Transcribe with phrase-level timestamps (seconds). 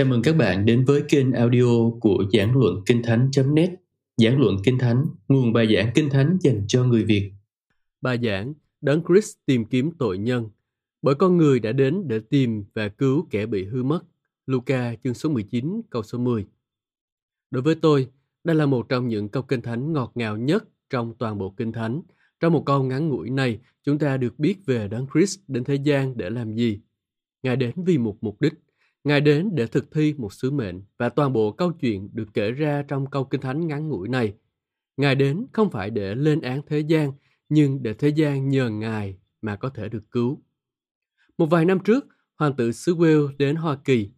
[0.00, 3.70] Chào mừng các bạn đến với kênh audio của Giảng Luận Kinh Thánh.net
[4.16, 7.32] Giảng Luận Kinh Thánh, nguồn bài giảng Kinh Thánh dành cho người Việt.
[8.00, 10.48] Bài giảng Đấng Christ tìm kiếm tội nhân
[11.02, 14.00] bởi con người đã đến để tìm và cứu kẻ bị hư mất.
[14.46, 16.46] Luca chương số 19 câu số 10
[17.50, 18.08] Đối với tôi,
[18.44, 21.72] đây là một trong những câu Kinh Thánh ngọt ngào nhất trong toàn bộ Kinh
[21.72, 22.02] Thánh.
[22.40, 25.74] Trong một câu ngắn ngủi này, chúng ta được biết về Đấng Christ đến thế
[25.74, 26.80] gian để làm gì.
[27.42, 28.52] Ngài đến vì một mục đích–
[29.04, 32.50] Ngài đến để thực thi một sứ mệnh và toàn bộ câu chuyện được kể
[32.50, 34.34] ra trong câu kinh thánh ngắn ngủi này.
[34.96, 37.12] Ngài đến không phải để lên án thế gian,
[37.48, 40.42] nhưng để thế gian nhờ Ngài mà có thể được cứu.
[41.38, 44.10] Một vài năm trước, hoàng tử xứ Wales đến Hoa Kỳ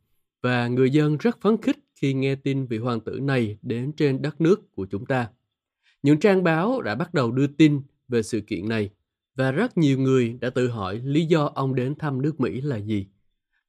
[0.43, 4.23] và người dân rất phấn khích khi nghe tin vị hoàng tử này đến trên
[4.23, 5.29] đất nước của chúng ta.
[6.03, 8.91] Những trang báo đã bắt đầu đưa tin về sự kiện này
[9.35, 12.77] và rất nhiều người đã tự hỏi lý do ông đến thăm nước Mỹ là
[12.77, 13.07] gì.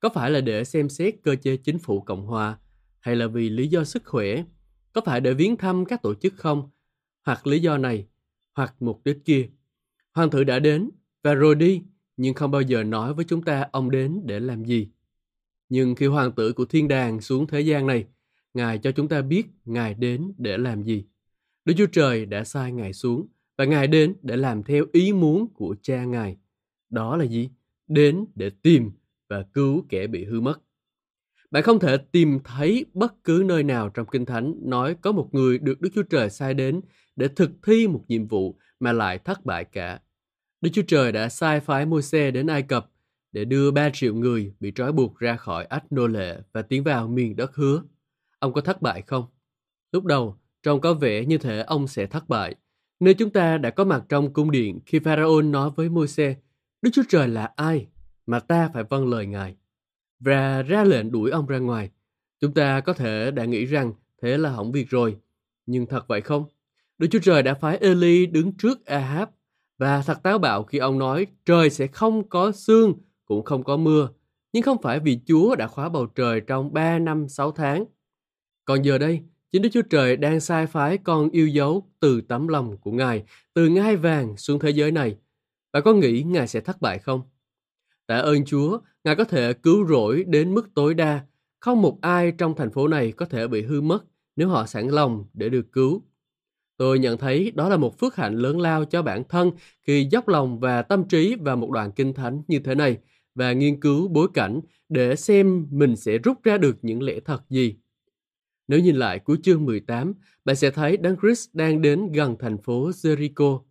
[0.04, 2.58] Có phải là để xem xét cơ chế chính phủ Cộng hòa
[3.00, 4.44] hay là vì lý do sức khỏe?
[4.92, 6.70] Có phải để viếng thăm các tổ chức không?
[7.26, 8.06] Hoặc lý do này,
[8.54, 9.48] hoặc mục đích kia.
[10.12, 10.90] Hoàng thử đã đến
[11.22, 11.82] và rồi đi,
[12.16, 14.88] nhưng không bao giờ nói với chúng ta ông đến để làm gì.
[15.68, 18.04] Nhưng khi hoàng tử của thiên đàng xuống thế gian này,
[18.54, 21.04] Ngài cho chúng ta biết Ngài đến để làm gì.
[21.64, 25.48] Đức Chúa Trời đã sai Ngài xuống và Ngài đến để làm theo ý muốn
[25.54, 26.36] của cha Ngài.
[26.90, 27.50] Đó là gì?
[27.88, 28.90] Đến để tìm
[29.28, 30.60] và cứu kẻ bị hư mất.
[31.50, 35.28] Bạn không thể tìm thấy bất cứ nơi nào trong Kinh Thánh nói có một
[35.32, 36.80] người được Đức Chúa Trời sai đến
[37.16, 40.00] để thực thi một nhiệm vụ mà lại thất bại cả.
[40.60, 42.90] Đức Chúa Trời đã sai phái môi xe đến Ai Cập
[43.32, 46.84] để đưa 3 triệu người bị trói buộc ra khỏi ách nô lệ và tiến
[46.84, 47.82] vào miền đất hứa.
[48.38, 49.24] Ông có thất bại không?
[49.92, 52.54] Lúc đầu, trông có vẻ như thể ông sẽ thất bại.
[53.00, 56.36] Nếu chúng ta đã có mặt trong cung điện khi Pharaoh nói với môi xe,
[56.82, 57.86] Đức Chúa Trời là ai
[58.26, 59.56] mà ta phải vâng lời Ngài
[60.20, 61.90] và ra lệnh đuổi ông ra ngoài.
[62.40, 65.16] Chúng ta có thể đã nghĩ rằng thế là hỏng việc rồi,
[65.66, 66.44] nhưng thật vậy không?
[66.98, 69.28] Đức Chúa Trời đã phái Eli đứng trước Ahab
[69.78, 72.94] và thật táo bạo khi ông nói trời sẽ không có sương
[73.24, 74.08] cũng không có mưa,
[74.52, 77.84] nhưng không phải vì Chúa đã khóa bầu trời trong 3 năm 6 tháng.
[78.64, 79.20] Còn giờ đây,
[79.52, 83.24] chính Đức Chúa Trời đang sai phái con yêu dấu từ tấm lòng của Ngài,
[83.54, 85.16] từ ngai vàng xuống thế giới này.
[85.72, 87.22] Và có nghĩ Ngài sẽ thất bại không?
[88.06, 91.26] Tạ ơn Chúa, Ngài có thể cứu rỗi đến mức tối đa.
[91.60, 94.04] Không một ai trong thành phố này có thể bị hư mất
[94.36, 96.02] nếu họ sẵn lòng để được cứu.
[96.76, 99.50] Tôi nhận thấy đó là một phước hạnh lớn lao cho bản thân
[99.82, 102.98] khi dốc lòng và tâm trí vào một đoạn kinh thánh như thế này
[103.34, 107.42] và nghiên cứu bối cảnh để xem mình sẽ rút ra được những lẽ thật
[107.50, 107.76] gì.
[108.68, 110.12] Nếu nhìn lại cuối chương 18,
[110.44, 113.62] bạn sẽ thấy Đấng Christ đang đến gần thành phố Jericho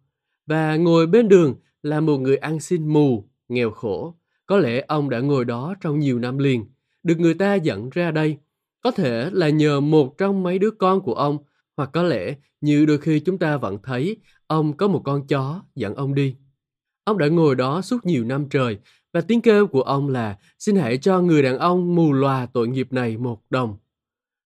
[0.46, 5.10] và ngồi bên đường là một người ăn xin mù, nghèo khổ có lẽ ông
[5.10, 6.66] đã ngồi đó trong nhiều năm liền,
[7.04, 8.38] được người ta dẫn ra đây.
[8.82, 11.38] Có thể là nhờ một trong mấy đứa con của ông,
[11.78, 14.18] hoặc có lẽ như đôi khi chúng ta vẫn thấy
[14.48, 16.36] ông có một con chó dẫn ông đi.
[17.04, 18.78] Ông đã ngồi đó suốt nhiều năm trời
[19.14, 22.68] và tiếng kêu của ông là xin hãy cho người đàn ông mù lòa tội
[22.68, 23.78] nghiệp này một đồng.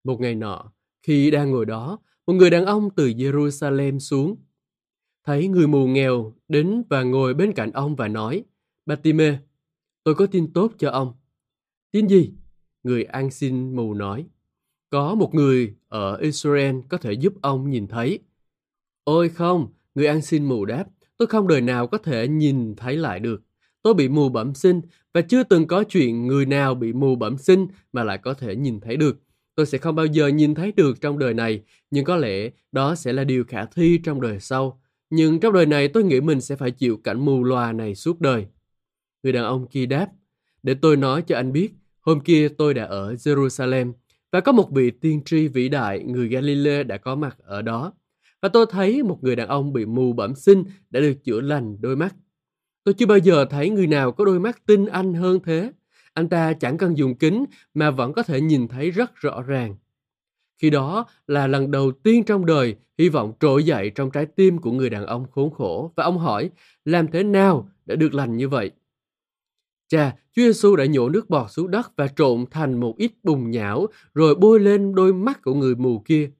[0.04, 0.72] Một ngày nọ,
[1.02, 4.36] khi đang ngồi đó, một người đàn ông từ Jerusalem xuống.
[5.24, 8.44] Thấy người mù nghèo đến và ngồi bên cạnh ông và nói,
[8.86, 9.38] Batime,
[10.04, 11.12] Tôi có tin tốt cho ông.
[11.92, 12.32] Tin gì?
[12.82, 14.26] Người an xin mù nói.
[14.90, 18.18] Có một người ở Israel có thể giúp ông nhìn thấy.
[19.04, 20.84] Ôi không, người an xin mù đáp.
[21.16, 23.42] Tôi không đời nào có thể nhìn thấy lại được.
[23.82, 24.80] Tôi bị mù bẩm sinh
[25.14, 28.56] và chưa từng có chuyện người nào bị mù bẩm sinh mà lại có thể
[28.56, 29.20] nhìn thấy được.
[29.54, 32.94] Tôi sẽ không bao giờ nhìn thấy được trong đời này, nhưng có lẽ đó
[32.94, 34.80] sẽ là điều khả thi trong đời sau.
[35.10, 38.20] Nhưng trong đời này tôi nghĩ mình sẽ phải chịu cảnh mù loà này suốt
[38.20, 38.46] đời.
[39.24, 40.06] Người đàn ông kia đáp,
[40.62, 43.92] để tôi nói cho anh biết, hôm kia tôi đã ở Jerusalem
[44.32, 47.92] và có một vị tiên tri vĩ đại người Galilee đã có mặt ở đó.
[48.42, 51.76] Và tôi thấy một người đàn ông bị mù bẩm sinh đã được chữa lành
[51.80, 52.14] đôi mắt.
[52.84, 55.72] Tôi chưa bao giờ thấy người nào có đôi mắt tinh anh hơn thế.
[56.14, 57.44] Anh ta chẳng cần dùng kính
[57.74, 59.76] mà vẫn có thể nhìn thấy rất rõ ràng.
[60.58, 64.58] Khi đó là lần đầu tiên trong đời hy vọng trỗi dậy trong trái tim
[64.58, 66.50] của người đàn ông khốn khổ và ông hỏi
[66.84, 68.70] làm thế nào để được lành như vậy?
[69.94, 73.50] Chà, Chúa Giêsu đã nhổ nước bọt xuống đất và trộn thành một ít bùn
[73.50, 76.30] nhão rồi bôi lên đôi mắt của người mù kia.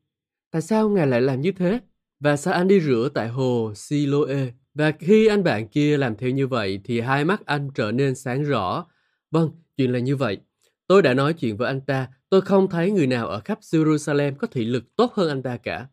[0.51, 1.81] Tại sao Ngài lại làm như thế?
[2.21, 4.47] Và sao anh đi rửa tại hồ Siloe?
[4.75, 8.15] Và khi anh bạn kia làm theo như vậy thì hai mắt anh trở nên
[8.15, 8.87] sáng rõ.
[9.31, 10.39] Vâng, chuyện là như vậy.
[10.87, 14.35] Tôi đã nói chuyện với anh ta, tôi không thấy người nào ở khắp Jerusalem
[14.35, 15.87] có thị lực tốt hơn anh ta cả.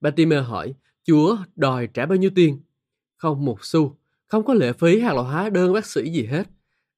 [0.00, 0.74] Bartimer hỏi,
[1.04, 2.60] Chúa đòi trả bao nhiêu tiền?
[3.16, 6.46] Không một xu, không có lệ phí hoặc là hóa đơn bác sĩ gì hết.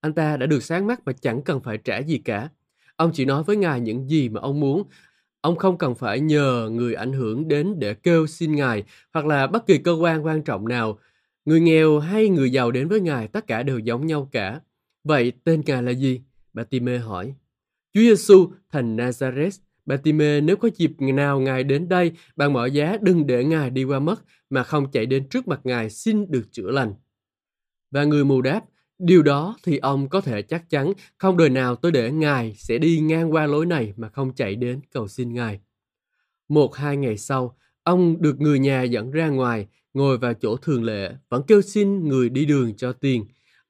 [0.01, 2.49] Anh ta đã được sáng mắt và chẳng cần phải trả gì cả.
[2.97, 4.85] ông chỉ nói với Ngài những gì mà ông muốn.
[5.41, 9.47] Ông không cần phải nhờ người ảnh hưởng đến để kêu xin Ngài hoặc là
[9.47, 10.99] bất kỳ cơ quan quan trọng nào.
[11.45, 14.61] Người nghèo hay người giàu đến với Ngài tất cả đều giống nhau cả.
[15.05, 16.21] Vậy tên Ngài là gì?
[16.53, 17.35] Batime hỏi.
[17.95, 19.59] Chúa Giêsu thành Nazareth.
[19.87, 23.85] Batime nếu có dịp nào Ngài đến đây, bằng mọi giá đừng để Ngài đi
[23.85, 26.95] qua mất, mà không chạy đến trước mặt Ngài xin được chữa lành.
[27.91, 28.61] Và người mù đáp,
[28.99, 32.79] điều đó thì ông có thể chắc chắn không đời nào tôi để Ngài sẽ
[32.79, 35.61] đi ngang qua lối này mà không chạy đến cầu xin Ngài.
[36.49, 40.85] Một hai ngày sau, ông được người nhà dẫn ra ngoài, ngồi vào chỗ thường
[40.85, 43.25] lệ, vẫn kêu xin người đi đường cho tiền.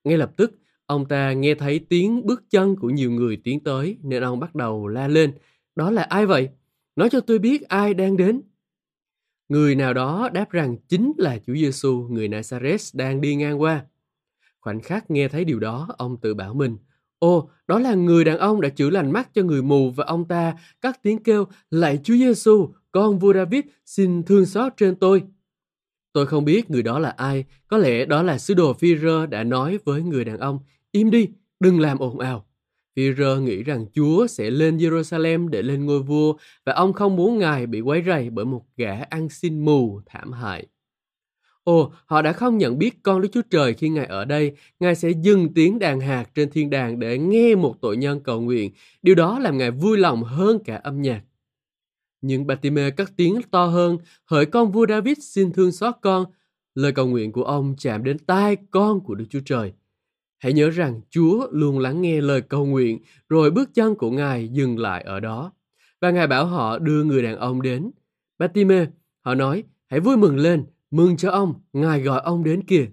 [0.05, 3.99] Ngay lập tức, ông ta nghe thấy tiếng bước chân của nhiều người tiến tới
[4.03, 5.33] nên ông bắt đầu la lên.
[5.77, 6.49] Đó là ai vậy?
[6.97, 8.41] Nói cho tôi biết ai đang đến.
[9.49, 13.85] Người nào đó đáp rằng chính là Chúa Giêsu, người Nazareth đang đi ngang qua.
[14.61, 16.77] Khoảnh khắc nghe thấy điều đó, ông tự bảo mình,
[17.19, 20.25] Ồ, đó là người đàn ông đã chữa lành mắt cho người mù và ông
[20.25, 25.23] ta các tiếng kêu, lạy Chúa Giêsu, con vua David, xin thương xót trên tôi.
[26.13, 28.97] Tôi không biết người đó là ai, có lẽ đó là sứ đồ phi
[29.31, 30.59] đã nói với người đàn ông,
[30.93, 31.29] im đi,
[31.61, 32.45] đừng làm ồn ào.
[32.97, 36.35] phi nghĩ rằng Chúa sẽ lên Jerusalem để lên ngôi vua
[36.67, 40.33] và ông không muốn ngài bị quấy rầy bởi một gã ăn xin mù thảm
[40.33, 40.67] hại.
[41.69, 44.53] Ồ, họ đã không nhận biết con Đức Chúa Trời khi Ngài ở đây.
[44.81, 48.41] Ngài sẽ dừng tiếng đàn hạt trên thiên đàng để nghe một tội nhân cầu
[48.41, 48.73] nguyện.
[49.03, 51.23] Điều đó làm Ngài vui lòng hơn cả âm nhạc.
[52.21, 56.25] Nhưng Batime cất tiếng to hơn, hỡi con vua David xin thương xót con.
[56.75, 59.73] Lời cầu nguyện của ông chạm đến tai con của Đức Chúa Trời.
[60.39, 62.99] Hãy nhớ rằng Chúa luôn lắng nghe lời cầu nguyện,
[63.29, 65.53] rồi bước chân của Ngài dừng lại ở đó.
[66.01, 67.91] Và Ngài bảo họ đưa người đàn ông đến.
[68.39, 68.87] Batime,
[69.21, 72.87] họ nói, hãy vui mừng lên, Mừng cho ông, Ngài gọi ông đến kìa.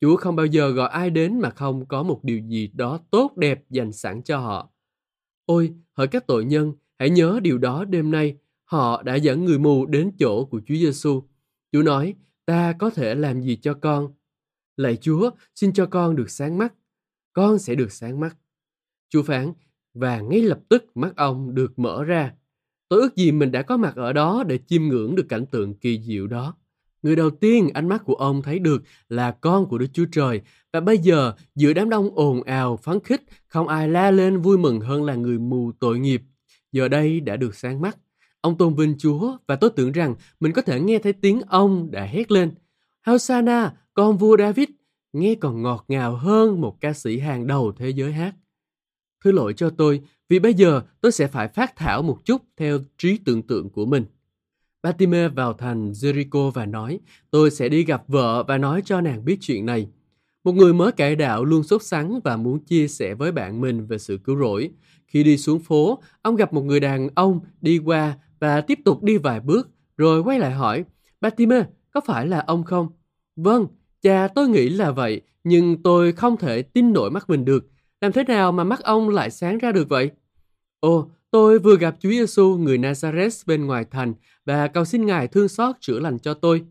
[0.00, 3.36] Chúa không bao giờ gọi ai đến mà không có một điều gì đó tốt
[3.36, 4.72] đẹp dành sẵn cho họ.
[5.46, 8.36] Ôi, hỡi các tội nhân, hãy nhớ điều đó đêm nay.
[8.64, 11.22] Họ đã dẫn người mù đến chỗ của Chúa Giêsu.
[11.72, 12.14] Chúa nói,
[12.46, 14.12] ta có thể làm gì cho con?
[14.76, 16.74] Lạy Chúa, xin cho con được sáng mắt.
[17.32, 18.36] Con sẽ được sáng mắt.
[19.08, 19.52] Chúa phán,
[19.94, 22.34] và ngay lập tức mắt ông được mở ra.
[22.88, 25.74] Tôi ước gì mình đã có mặt ở đó để chiêm ngưỡng được cảnh tượng
[25.74, 26.54] kỳ diệu đó.
[27.02, 30.40] Người đầu tiên ánh mắt của ông thấy được là con của Đức Chúa Trời
[30.72, 34.58] và bây giờ giữa đám đông ồn ào phấn khích không ai la lên vui
[34.58, 36.22] mừng hơn là người mù tội nghiệp.
[36.72, 37.98] Giờ đây đã được sáng mắt.
[38.40, 41.90] Ông tôn vinh Chúa và tôi tưởng rằng mình có thể nghe thấy tiếng ông
[41.90, 42.50] đã hét lên.
[43.06, 44.68] Hosanna, con vua David,
[45.12, 48.34] nghe còn ngọt ngào hơn một ca sĩ hàng đầu thế giới hát.
[49.24, 52.78] Thứ lỗi cho tôi vì bây giờ tôi sẽ phải phát thảo một chút theo
[52.98, 54.04] trí tưởng tượng của mình.
[54.82, 57.00] Batime vào thành Jericho và nói,
[57.30, 59.88] tôi sẽ đi gặp vợ và nói cho nàng biết chuyện này.
[60.44, 63.86] Một người mới cải đạo luôn sốt sắng và muốn chia sẻ với bạn mình
[63.86, 64.70] về sự cứu rỗi.
[65.06, 69.02] Khi đi xuống phố, ông gặp một người đàn ông đi qua và tiếp tục
[69.02, 70.84] đi vài bước, rồi quay lại hỏi,
[71.20, 72.88] Batime, có phải là ông không?
[73.36, 73.66] Vâng,
[74.02, 77.70] cha tôi nghĩ là vậy, nhưng tôi không thể tin nổi mắt mình được.
[78.00, 80.10] Làm thế nào mà mắt ông lại sáng ra được vậy?
[80.80, 85.28] Ồ, Tôi vừa gặp Chúa Giêsu người Nazareth bên ngoài thành và cầu xin Ngài
[85.28, 86.64] thương xót chữa lành cho tôi.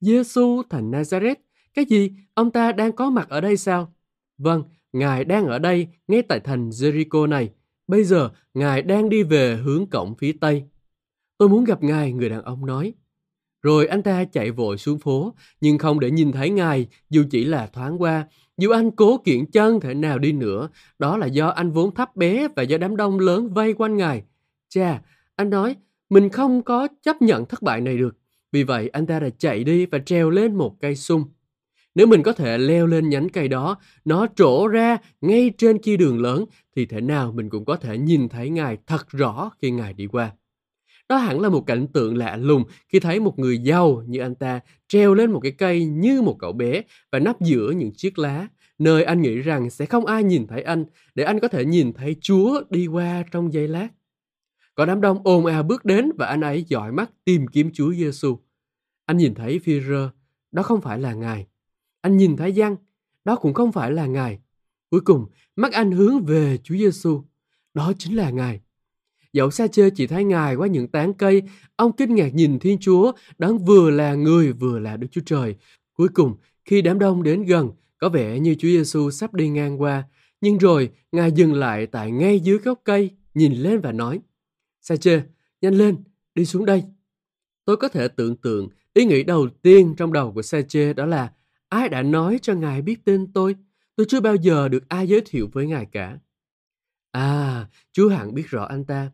[0.00, 1.36] Giêsu thành Nazareth,
[1.74, 2.12] cái gì?
[2.34, 3.94] Ông ta đang có mặt ở đây sao?
[4.38, 4.62] Vâng,
[4.92, 7.50] Ngài đang ở đây, ngay tại thành Jericho này.
[7.86, 10.64] Bây giờ, Ngài đang đi về hướng cổng phía Tây.
[11.38, 12.94] Tôi muốn gặp Ngài, người đàn ông nói.
[13.62, 17.44] Rồi anh ta chạy vội xuống phố, nhưng không để nhìn thấy Ngài, dù chỉ
[17.44, 18.26] là thoáng qua,
[18.58, 22.16] dù anh cố kiện chân thể nào đi nữa, đó là do anh vốn thấp
[22.16, 24.22] bé và do đám đông lớn vây quanh ngài.
[24.68, 25.02] Chà,
[25.36, 25.76] anh nói,
[26.10, 28.16] mình không có chấp nhận thất bại này được.
[28.52, 31.24] Vì vậy anh ta đã chạy đi và treo lên một cây sung.
[31.94, 35.96] Nếu mình có thể leo lên nhánh cây đó, nó trổ ra ngay trên kia
[35.96, 36.44] đường lớn,
[36.76, 40.06] thì thể nào mình cũng có thể nhìn thấy Ngài thật rõ khi Ngài đi
[40.06, 40.30] qua.
[41.08, 44.34] Đó hẳn là một cảnh tượng lạ lùng khi thấy một người giàu như anh
[44.34, 48.18] ta treo lên một cái cây như một cậu bé và nắp giữa những chiếc
[48.18, 48.48] lá,
[48.78, 50.84] nơi anh nghĩ rằng sẽ không ai nhìn thấy anh
[51.14, 53.88] để anh có thể nhìn thấy Chúa đi qua trong giây lát.
[54.78, 57.92] Có đám đông ồn ào bước đến và anh ấy dõi mắt tìm kiếm Chúa
[57.92, 58.38] Giêsu.
[59.06, 60.10] Anh nhìn thấy phi rơ,
[60.52, 61.46] đó không phải là Ngài.
[62.00, 62.76] Anh nhìn thấy Giăng,
[63.24, 64.38] đó cũng không phải là Ngài.
[64.90, 67.22] Cuối cùng, mắt anh hướng về Chúa Giêsu,
[67.74, 68.60] đó chính là Ngài.
[69.32, 71.42] Dẫu xa chê chỉ thấy Ngài qua những tán cây,
[71.76, 75.56] ông kinh ngạc nhìn Thiên Chúa, đấng vừa là người vừa là Đức Chúa Trời.
[75.94, 79.80] Cuối cùng, khi đám đông đến gần, có vẻ như Chúa Giêsu sắp đi ngang
[79.80, 80.04] qua,
[80.40, 84.20] nhưng rồi Ngài dừng lại tại ngay dưới gốc cây, nhìn lên và nói,
[84.88, 85.22] Sache,
[85.60, 85.96] nhanh lên,
[86.34, 86.84] đi xuống đây.
[87.64, 91.32] Tôi có thể tưởng tượng ý nghĩ đầu tiên trong đầu của Sache đó là
[91.68, 93.56] ai đã nói cho Ngài biết tên tôi?
[93.96, 96.18] Tôi chưa bao giờ được ai giới thiệu với Ngài cả.
[97.12, 99.10] À, Chúa hẳn biết rõ anh ta.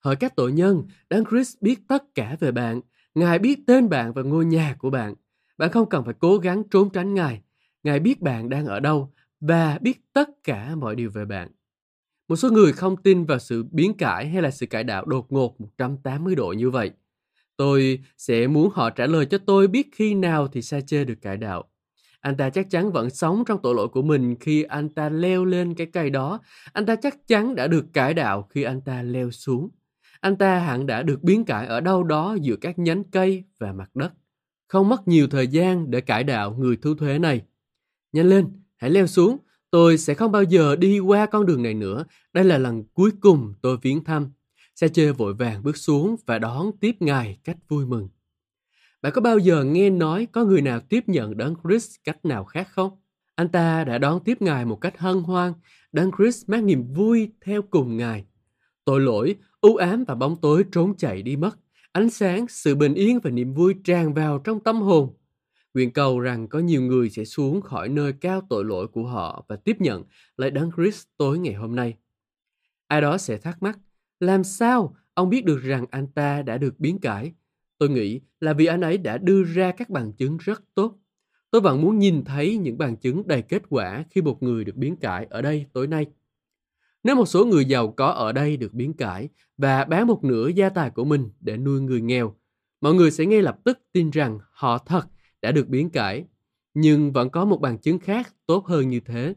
[0.00, 2.80] Hỏi các tội nhân, đáng Christ biết tất cả về bạn.
[3.14, 5.14] Ngài biết tên bạn và ngôi nhà của bạn.
[5.58, 7.42] Bạn không cần phải cố gắng trốn tránh Ngài.
[7.82, 11.48] Ngài biết bạn đang ở đâu và biết tất cả mọi điều về bạn.
[12.28, 15.32] Một số người không tin vào sự biến cải hay là sự cải đạo đột
[15.32, 16.90] ngột 180 độ như vậy.
[17.56, 21.22] Tôi sẽ muốn họ trả lời cho tôi biết khi nào thì sa chê được
[21.22, 21.64] cải đạo.
[22.20, 25.44] Anh ta chắc chắn vẫn sống trong tội lỗi của mình khi anh ta leo
[25.44, 26.40] lên cái cây đó.
[26.72, 29.68] Anh ta chắc chắn đã được cải đạo khi anh ta leo xuống.
[30.20, 33.72] Anh ta hẳn đã được biến cải ở đâu đó giữa các nhánh cây và
[33.72, 34.12] mặt đất.
[34.66, 37.42] Không mất nhiều thời gian để cải đạo người thu thuế này.
[38.12, 39.38] Nhanh lên, hãy leo xuống.
[39.70, 42.04] Tôi sẽ không bao giờ đi qua con đường này nữa.
[42.32, 44.32] Đây là lần cuối cùng tôi viếng thăm.
[44.74, 48.08] Xe chê vội vàng bước xuống và đón tiếp ngài cách vui mừng.
[49.02, 52.44] Bạn có bao giờ nghe nói có người nào tiếp nhận đấng Christ cách nào
[52.44, 53.00] khác không?
[53.34, 55.52] Anh ta đã đón tiếp ngài một cách hân hoan.
[55.92, 58.24] Đấng Christ mang niềm vui theo cùng ngài.
[58.84, 61.58] Tội lỗi, u ám và bóng tối trốn chạy đi mất.
[61.92, 65.17] Ánh sáng, sự bình yên và niềm vui tràn vào trong tâm hồn.
[65.74, 69.44] Nguyện cầu rằng có nhiều người sẽ xuống khỏi nơi cao tội lỗi của họ
[69.48, 70.04] và tiếp nhận
[70.36, 71.96] lại đấng Christ tối ngày hôm nay.
[72.86, 73.78] Ai đó sẽ thắc mắc,
[74.20, 77.32] làm sao ông biết được rằng anh ta đã được biến cải?
[77.78, 80.98] Tôi nghĩ là vì anh ấy đã đưa ra các bằng chứng rất tốt.
[81.50, 84.76] Tôi vẫn muốn nhìn thấy những bằng chứng đầy kết quả khi một người được
[84.76, 86.06] biến cải ở đây tối nay.
[87.02, 90.48] Nếu một số người giàu có ở đây được biến cải và bán một nửa
[90.48, 92.36] gia tài của mình để nuôi người nghèo,
[92.80, 95.06] mọi người sẽ ngay lập tức tin rằng họ thật
[95.42, 96.24] đã được biến cải.
[96.74, 99.34] Nhưng vẫn có một bằng chứng khác tốt hơn như thế.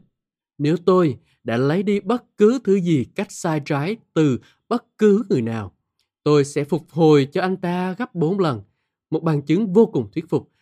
[0.58, 5.24] Nếu tôi đã lấy đi bất cứ thứ gì cách sai trái từ bất cứ
[5.28, 5.76] người nào,
[6.22, 8.62] tôi sẽ phục hồi cho anh ta gấp bốn lần.
[9.10, 10.52] Một bằng chứng vô cùng thuyết phục.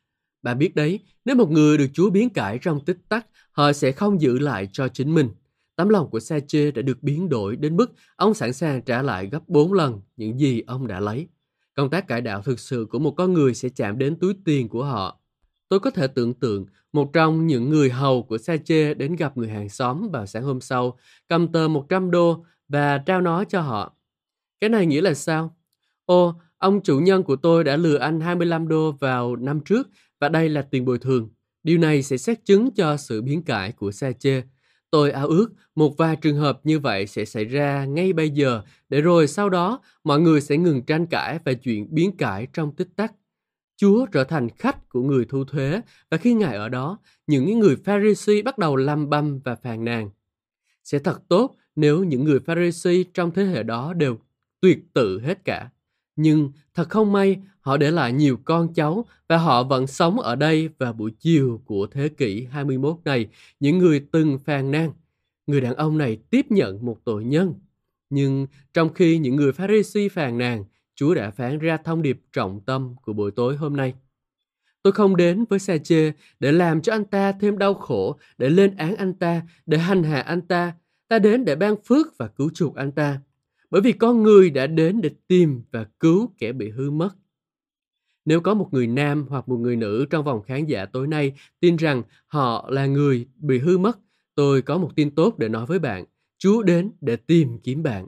[0.43, 3.93] Bạn biết đấy, nếu một người được Chúa biến cải trong tích tắc, họ sẽ
[3.93, 5.29] không giữ lại cho chính mình.
[5.77, 9.29] Tấm lòng của Sa-chê đã được biến đổi đến mức ông sẵn sàng trả lại
[9.33, 11.29] gấp bốn lần những gì ông đã lấy.
[11.75, 14.69] Công tác cải đạo thực sự của một con người sẽ chạm đến túi tiền
[14.69, 15.20] của họ.
[15.71, 19.37] Tôi có thể tưởng tượng một trong những người hầu của xe chê đến gặp
[19.37, 20.99] người hàng xóm vào sáng hôm sau,
[21.29, 23.97] cầm tờ 100 đô và trao nó cho họ.
[24.61, 25.57] Cái này nghĩa là sao?
[26.05, 29.89] Ô, ông chủ nhân của tôi đã lừa anh 25 đô vào năm trước
[30.21, 31.29] và đây là tiền bồi thường.
[31.63, 34.43] Điều này sẽ xác chứng cho sự biến cải của xe chê
[34.91, 38.63] Tôi ao ước một vài trường hợp như vậy sẽ xảy ra ngay bây giờ,
[38.89, 42.75] để rồi sau đó mọi người sẽ ngừng tranh cãi về chuyện biến cải trong
[42.77, 43.13] tích tắc.
[43.81, 47.77] Chúa trở thành khách của người thu thuế và khi Ngài ở đó, những người
[47.77, 50.11] Pharisee bắt đầu lăm băm và phàn nàn.
[50.85, 54.19] Sẽ thật tốt nếu những người Pharisee trong thế hệ đó đều
[54.61, 55.71] tuyệt tự hết cả.
[56.17, 60.37] Nhưng thật không may, họ để lại nhiều con cháu và họ vẫn sống ở
[60.37, 63.27] đây vào buổi chiều của thế kỷ 21 này,
[63.61, 64.93] những người từng phàn nàn.
[65.47, 67.55] Người đàn ông này tiếp nhận một tội nhân.
[68.11, 70.65] Nhưng trong khi những người Pharisee phàn nàn,
[71.01, 73.95] Chúa đã phán ra thông điệp trọng tâm của buổi tối hôm nay.
[74.83, 78.51] Tôi không đến với xe chê để làm cho anh ta thêm đau khổ, để
[78.51, 80.75] lên án anh ta, để hành hạ anh ta.
[81.09, 83.21] Ta đến để ban phước và cứu chuộc anh ta.
[83.71, 87.11] Bởi vì con người đã đến để tìm và cứu kẻ bị hư mất.
[88.25, 91.33] Nếu có một người nam hoặc một người nữ trong vòng khán giả tối nay
[91.61, 93.99] tin rằng họ là người bị hư mất,
[94.35, 96.05] tôi có một tin tốt để nói với bạn.
[96.39, 98.07] Chúa đến để tìm kiếm bạn.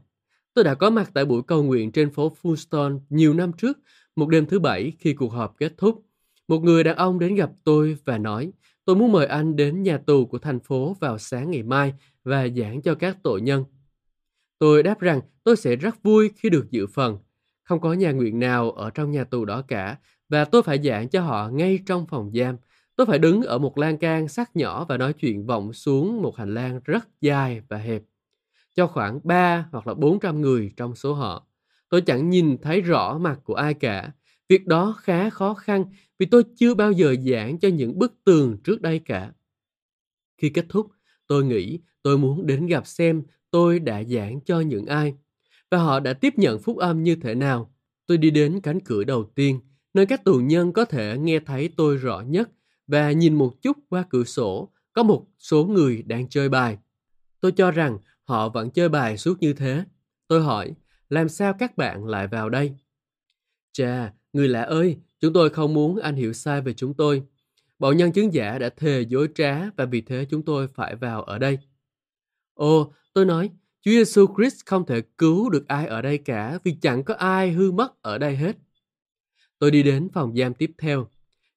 [0.54, 3.78] Tôi đã có mặt tại buổi cầu nguyện trên phố Fulston nhiều năm trước,
[4.16, 6.02] một đêm thứ bảy khi cuộc họp kết thúc.
[6.49, 8.52] Một người đàn ông đến gặp tôi và nói,
[8.85, 11.94] tôi muốn mời anh đến nhà tù của thành phố vào sáng ngày mai
[12.25, 13.64] và giảng cho các tội nhân.
[14.59, 17.18] Tôi đáp rằng tôi sẽ rất vui khi được dự phần.
[17.62, 19.97] Không có nhà nguyện nào ở trong nhà tù đó cả
[20.28, 22.56] và tôi phải giảng cho họ ngay trong phòng giam.
[22.97, 26.37] Tôi phải đứng ở một lan can sắc nhỏ và nói chuyện vọng xuống một
[26.37, 28.02] hành lang rất dài và hẹp
[28.74, 31.46] cho khoảng 3 hoặc là 400 người trong số họ.
[31.88, 34.12] Tôi chẳng nhìn thấy rõ mặt của ai cả.
[34.48, 35.84] Việc đó khá khó khăn
[36.18, 39.32] vì tôi chưa bao giờ giảng cho những bức tường trước đây cả.
[40.38, 40.86] Khi kết thúc,
[41.26, 45.14] tôi nghĩ tôi muốn đến gặp xem tôi đã giảng cho những ai
[45.70, 47.74] và họ đã tiếp nhận phúc âm như thế nào.
[48.06, 49.60] Tôi đi đến cánh cửa đầu tiên,
[49.94, 52.50] nơi các tù nhân có thể nghe thấy tôi rõ nhất
[52.86, 56.78] và nhìn một chút qua cửa sổ, có một số người đang chơi bài.
[57.40, 57.98] Tôi cho rằng
[58.32, 59.84] họ vẫn chơi bài suốt như thế.
[60.28, 60.74] Tôi hỏi,
[61.08, 62.72] làm sao các bạn lại vào đây?
[63.72, 67.22] Chà, người lạ ơi, chúng tôi không muốn anh hiểu sai về chúng tôi.
[67.78, 71.22] Bọn nhân chứng giả đã thề dối trá và vì thế chúng tôi phải vào
[71.22, 71.58] ở đây.
[72.54, 76.76] Ồ, tôi nói, Chúa Giêsu Christ không thể cứu được ai ở đây cả vì
[76.82, 78.56] chẳng có ai hư mất ở đây hết.
[79.58, 81.08] Tôi đi đến phòng giam tiếp theo.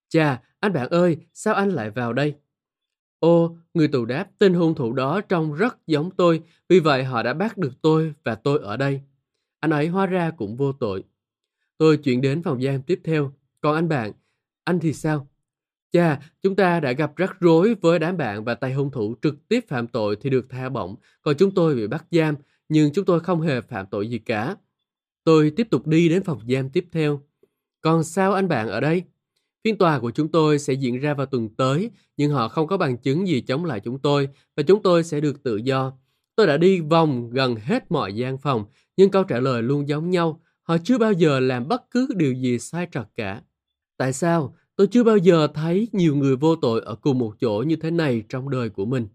[0.10, 2.36] Chà, anh bạn ơi, sao anh lại vào đây?
[3.25, 7.24] Ô, người tù đáp, tên hung thủ đó trông rất giống tôi, vì vậy họ
[7.24, 9.01] đã bắt được tôi và tôi ở đây.
[9.60, 11.03] Anh ấy hóa ra cũng vô tội.
[11.77, 13.34] Tôi chuyển đến phòng giam tiếp theo.
[13.62, 14.12] Còn anh bạn,
[14.63, 15.27] anh thì sao?
[15.91, 19.48] Chà, chúng ta đã gặp rắc rối với đám bạn và tay hung thủ trực
[19.48, 22.36] tiếp phạm tội thì được tha bổng, còn chúng tôi bị bắt giam,
[22.70, 24.55] nhưng chúng tôi không hề phạm tội gì cả.
[25.24, 27.22] Tôi tiếp tục đi đến phòng giam tiếp theo.
[27.82, 29.03] Còn sao anh bạn ở đây?
[29.65, 32.77] Phiên tòa của chúng tôi sẽ diễn ra vào tuần tới, nhưng họ không có
[32.77, 35.93] bằng chứng gì chống lại chúng tôi và chúng tôi sẽ được tự do.
[36.36, 38.65] Tôi đã đi vòng gần hết mọi gian phòng,
[38.98, 40.41] nhưng câu trả lời luôn giống nhau.
[40.62, 43.41] Họ chưa bao giờ làm bất cứ điều gì sai trật cả.
[43.98, 44.55] Tại sao?
[44.75, 47.91] Tôi chưa bao giờ thấy nhiều người vô tội ở cùng một chỗ như thế
[47.91, 49.07] này trong đời của mình.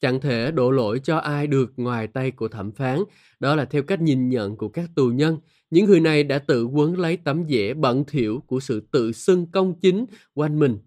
[0.00, 2.98] Chẳng thể đổ lỗi cho ai được ngoài tay của thẩm phán,
[3.40, 5.38] đó là theo cách nhìn nhận của các tù nhân.
[5.70, 9.46] Những người này đã tự quấn lấy tấm dễ bẩn thỉu của sự tự xưng
[9.46, 10.78] công chính quanh mình.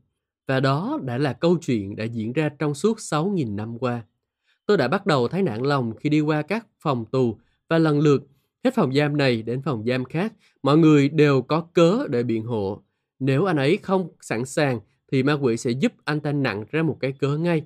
[0.48, 4.04] Và đó đã là câu chuyện đã diễn ra trong suốt 6.000 năm qua.
[4.66, 7.38] Tôi đã bắt đầu thấy nản lòng khi đi qua các phòng tù
[7.70, 8.28] và lần lượt
[8.64, 10.34] hết phòng giam này đến phòng giam khác,
[10.64, 12.84] mọi người đều có cớ để biện hộ.
[13.20, 14.80] Nếu anh ấy không sẵn sàng
[15.12, 17.64] thì ma quỷ sẽ giúp anh ta nặng ra một cái cớ ngay.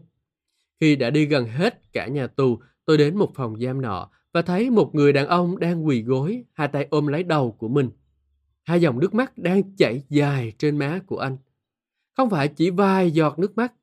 [0.79, 4.41] Khi đã đi gần hết cả nhà tù, tôi đến một phòng giam nọ và
[4.41, 7.89] thấy một người đàn ông đang quỳ gối, hai tay ôm lấy đầu của mình.
[8.63, 11.37] Hai dòng nước mắt đang chảy dài trên má của anh.
[12.17, 13.73] Không phải chỉ vài giọt nước mắt.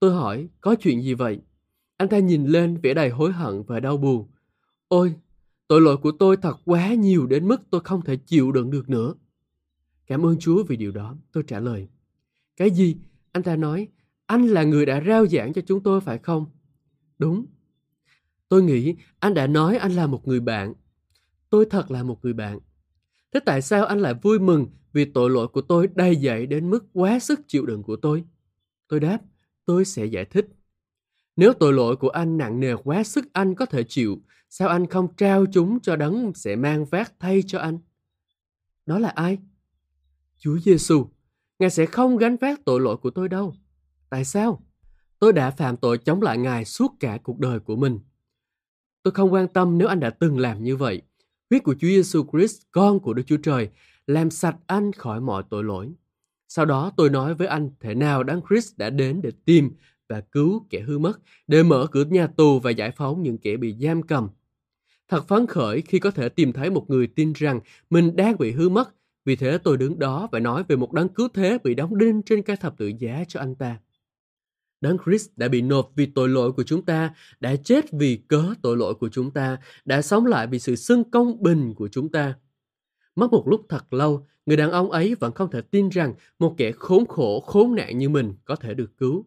[0.00, 1.40] Tôi hỏi, có chuyện gì vậy?
[1.96, 4.28] Anh ta nhìn lên vẻ đầy hối hận và đau buồn.
[4.88, 5.14] Ôi,
[5.68, 8.90] tội lỗi của tôi thật quá nhiều đến mức tôi không thể chịu đựng được
[8.90, 9.14] nữa.
[10.06, 11.88] Cảm ơn Chúa vì điều đó, tôi trả lời.
[12.56, 12.96] Cái gì?
[13.32, 13.88] Anh ta nói,
[14.26, 16.46] anh là người đã rao giảng cho chúng tôi phải không?
[17.18, 17.46] Đúng.
[18.48, 20.74] Tôi nghĩ anh đã nói anh là một người bạn.
[21.50, 22.58] Tôi thật là một người bạn.
[23.32, 26.70] Thế tại sao anh lại vui mừng vì tội lỗi của tôi đầy dậy đến
[26.70, 28.24] mức quá sức chịu đựng của tôi?
[28.88, 29.18] Tôi đáp,
[29.64, 30.46] tôi sẽ giải thích.
[31.36, 34.18] Nếu tội lỗi của anh nặng nề quá sức anh có thể chịu,
[34.50, 37.78] sao anh không trao chúng cho đấng sẽ mang vác thay cho anh?
[38.86, 39.38] Đó là ai?
[40.38, 41.06] Chúa Giêsu,
[41.58, 43.54] Ngài sẽ không gánh vác tội lỗi của tôi đâu.
[44.10, 44.62] Tại sao?
[45.18, 47.98] Tôi đã phạm tội chống lại Ngài suốt cả cuộc đời của mình.
[49.08, 51.02] Tôi không quan tâm nếu anh đã từng làm như vậy.
[51.50, 53.68] Huyết của Chúa Giêsu Christ, con của Đức Chúa Trời,
[54.06, 55.92] làm sạch anh khỏi mọi tội lỗi.
[56.48, 59.70] Sau đó tôi nói với anh thế nào Đấng Christ đã đến để tìm
[60.08, 63.56] và cứu kẻ hư mất, để mở cửa nhà tù và giải phóng những kẻ
[63.56, 64.28] bị giam cầm.
[65.08, 68.52] Thật phấn khởi khi có thể tìm thấy một người tin rằng mình đang bị
[68.52, 68.94] hư mất,
[69.24, 72.22] vì thế tôi đứng đó và nói về một đấng cứu thế bị đóng đinh
[72.22, 73.78] trên cây thập tự giá cho anh ta.
[74.80, 78.54] Đấng Christ đã bị nộp vì tội lỗi của chúng ta, đã chết vì cớ
[78.62, 82.08] tội lỗi của chúng ta, đã sống lại vì sự xưng công bình của chúng
[82.08, 82.34] ta.
[83.16, 86.54] Mất một lúc thật lâu, người đàn ông ấy vẫn không thể tin rằng một
[86.56, 89.26] kẻ khốn khổ, khốn nạn như mình có thể được cứu.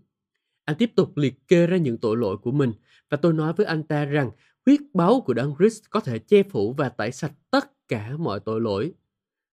[0.66, 2.74] Anh tiếp tục liệt kê ra những tội lỗi của mình
[3.10, 4.32] và tôi nói với anh ta rằng
[4.66, 8.40] huyết báu của Đấng Christ có thể che phủ và tẩy sạch tất cả mọi
[8.40, 8.94] tội lỗi.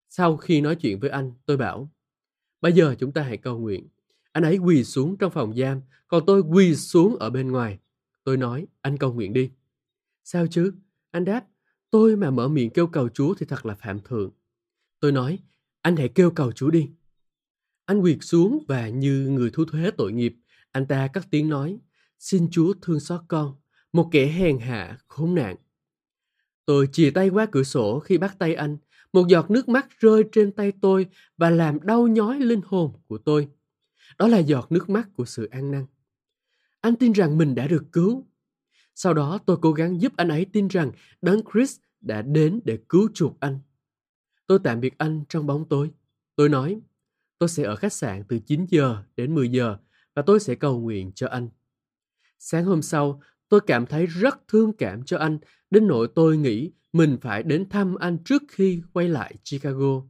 [0.08, 1.90] Sau khi nói chuyện với anh, tôi bảo,
[2.60, 3.88] bây giờ chúng ta hãy cầu nguyện.
[4.36, 7.78] Anh ấy quỳ xuống trong phòng giam, còn tôi quỳ xuống ở bên ngoài.
[8.24, 9.50] Tôi nói, anh cầu nguyện đi.
[10.24, 10.72] Sao chứ?
[11.10, 11.44] Anh đáp,
[11.90, 14.30] tôi mà mở miệng kêu cầu Chúa thì thật là phạm thượng.
[15.00, 15.38] Tôi nói,
[15.82, 16.90] anh hãy kêu cầu Chúa đi.
[17.86, 20.34] Anh quỳ xuống và như người thu thuế tội nghiệp,
[20.72, 21.78] anh ta cất tiếng nói,
[22.18, 23.54] xin Chúa thương xót con,
[23.92, 25.56] một kẻ hèn hạ, khốn nạn.
[26.64, 28.76] Tôi chìa tay qua cửa sổ khi bắt tay anh,
[29.12, 33.18] một giọt nước mắt rơi trên tay tôi và làm đau nhói linh hồn của
[33.18, 33.48] tôi.
[34.18, 35.86] Đó là giọt nước mắt của sự ăn năn.
[36.80, 38.26] Anh tin rằng mình đã được cứu.
[38.94, 40.92] Sau đó tôi cố gắng giúp anh ấy tin rằng
[41.22, 43.58] Đấng Chris đã đến để cứu chuộc anh.
[44.46, 45.90] Tôi tạm biệt anh trong bóng tối.
[46.36, 46.80] Tôi nói,
[47.38, 49.76] tôi sẽ ở khách sạn từ 9 giờ đến 10 giờ
[50.14, 51.48] và tôi sẽ cầu nguyện cho anh.
[52.38, 55.38] Sáng hôm sau, tôi cảm thấy rất thương cảm cho anh,
[55.70, 60.02] đến nỗi tôi nghĩ mình phải đến thăm anh trước khi quay lại Chicago.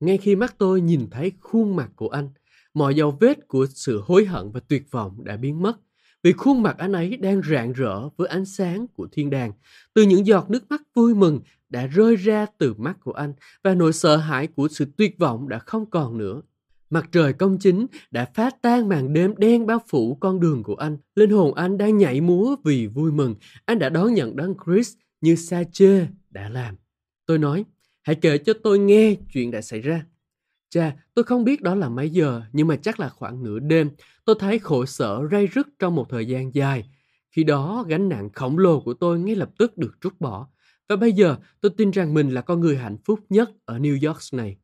[0.00, 2.28] Ngay khi mắt tôi nhìn thấy khuôn mặt của anh,
[2.74, 5.80] mọi dấu vết của sự hối hận và tuyệt vọng đã biến mất
[6.22, 9.52] vì khuôn mặt anh ấy đang rạng rỡ với ánh sáng của thiên đàng.
[9.94, 13.32] Từ những giọt nước mắt vui mừng đã rơi ra từ mắt của anh
[13.64, 16.42] và nỗi sợ hãi của sự tuyệt vọng đã không còn nữa.
[16.90, 20.74] Mặt trời công chính đã phá tan màn đêm đen bao phủ con đường của
[20.74, 20.96] anh.
[21.14, 23.34] Linh hồn anh đang nhảy múa vì vui mừng.
[23.64, 26.76] Anh đã đón nhận đấng Chris như Sache đã làm.
[27.26, 27.64] Tôi nói,
[28.02, 30.04] hãy kể cho tôi nghe chuyện đã xảy ra.
[30.70, 33.90] Chà, tôi không biết đó là mấy giờ, nhưng mà chắc là khoảng nửa đêm.
[34.24, 36.90] Tôi thấy khổ sở ray rứt trong một thời gian dài.
[37.30, 40.48] Khi đó, gánh nặng khổng lồ của tôi ngay lập tức được rút bỏ.
[40.88, 44.08] Và bây giờ, tôi tin rằng mình là con người hạnh phúc nhất ở New
[44.08, 44.56] York này.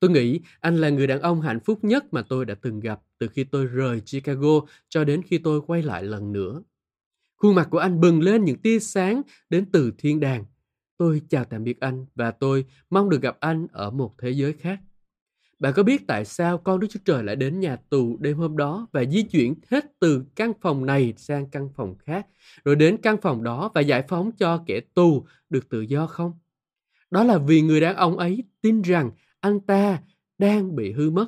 [0.00, 3.00] Tôi nghĩ anh là người đàn ông hạnh phúc nhất mà tôi đã từng gặp
[3.18, 6.62] từ khi tôi rời Chicago cho đến khi tôi quay lại lần nữa.
[7.36, 10.44] Khuôn mặt của anh bừng lên những tia sáng đến từ thiên đàng.
[10.96, 14.52] Tôi chào tạm biệt anh và tôi mong được gặp anh ở một thế giới
[14.52, 14.80] khác.
[15.62, 18.56] Bạn có biết tại sao con Đức Chúa Trời lại đến nhà tù đêm hôm
[18.56, 22.26] đó và di chuyển hết từ căn phòng này sang căn phòng khác,
[22.64, 26.32] rồi đến căn phòng đó và giải phóng cho kẻ tù được tự do không?
[27.10, 30.02] Đó là vì người đàn ông ấy tin rằng anh ta
[30.38, 31.26] đang bị hư mất.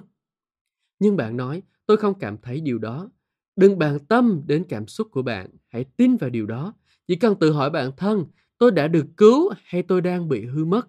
[0.98, 3.10] Nhưng bạn nói, tôi không cảm thấy điều đó.
[3.56, 6.74] Đừng bàn tâm đến cảm xúc của bạn, hãy tin vào điều đó.
[7.06, 8.24] Chỉ cần tự hỏi bản thân,
[8.58, 10.88] tôi đã được cứu hay tôi đang bị hư mất?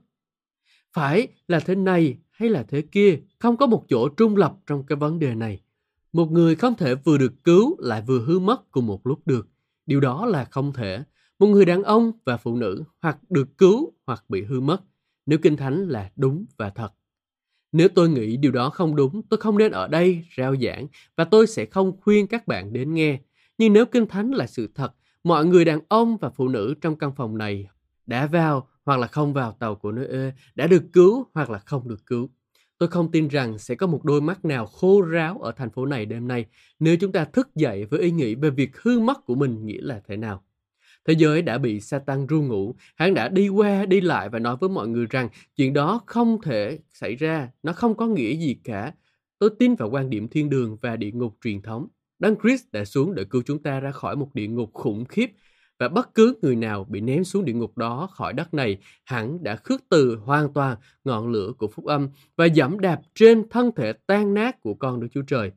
[0.93, 4.83] Phải là thế này hay là thế kia, không có một chỗ trung lập trong
[4.83, 5.61] cái vấn đề này.
[6.13, 9.47] Một người không thể vừa được cứu lại vừa hư mất cùng một lúc được.
[9.85, 11.03] Điều đó là không thể.
[11.39, 14.81] Một người đàn ông và phụ nữ hoặc được cứu hoặc bị hư mất,
[15.25, 16.93] nếu kinh thánh là đúng và thật.
[17.71, 21.23] Nếu tôi nghĩ điều đó không đúng, tôi không nên ở đây rao giảng và
[21.23, 23.19] tôi sẽ không khuyên các bạn đến nghe.
[23.57, 24.93] Nhưng nếu kinh thánh là sự thật,
[25.23, 27.67] mọi người đàn ông và phụ nữ trong căn phòng này
[28.05, 31.87] đã vào hoặc là không vào tàu của Noe, đã được cứu hoặc là không
[31.87, 32.29] được cứu.
[32.77, 35.85] Tôi không tin rằng sẽ có một đôi mắt nào khô ráo ở thành phố
[35.85, 36.45] này đêm nay
[36.79, 39.81] nếu chúng ta thức dậy với ý nghĩ về việc hư mất của mình nghĩa
[39.81, 40.43] là thế nào.
[41.07, 44.57] Thế giới đã bị Satan ru ngủ, hắn đã đi qua đi lại và nói
[44.59, 48.57] với mọi người rằng chuyện đó không thể xảy ra, nó không có nghĩa gì
[48.63, 48.93] cả.
[49.39, 51.87] Tôi tin vào quan điểm thiên đường và địa ngục truyền thống.
[52.19, 55.27] Đấng Christ đã xuống để cứu chúng ta ra khỏi một địa ngục khủng khiếp
[55.79, 59.43] và bất cứ người nào bị ném xuống địa ngục đó khỏi đất này hẳn
[59.43, 63.71] đã khước từ hoàn toàn ngọn lửa của phúc âm và dẫm đạp trên thân
[63.75, 65.51] thể tan nát của con Đức Chúa Trời.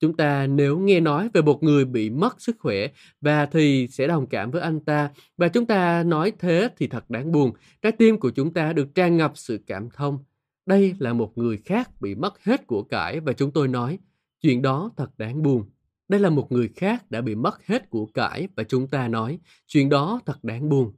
[0.00, 2.86] Chúng ta nếu nghe nói về một người bị mất sức khỏe
[3.20, 7.10] và thì sẽ đồng cảm với anh ta và chúng ta nói thế thì thật
[7.10, 7.52] đáng buồn.
[7.82, 10.18] Trái tim của chúng ta được tràn ngập sự cảm thông.
[10.66, 13.98] Đây là một người khác bị mất hết của cải và chúng tôi nói,
[14.40, 15.64] chuyện đó thật đáng buồn.
[16.08, 19.38] Đây là một người khác đã bị mất hết của cải và chúng ta nói
[19.66, 20.92] chuyện đó thật đáng buồn.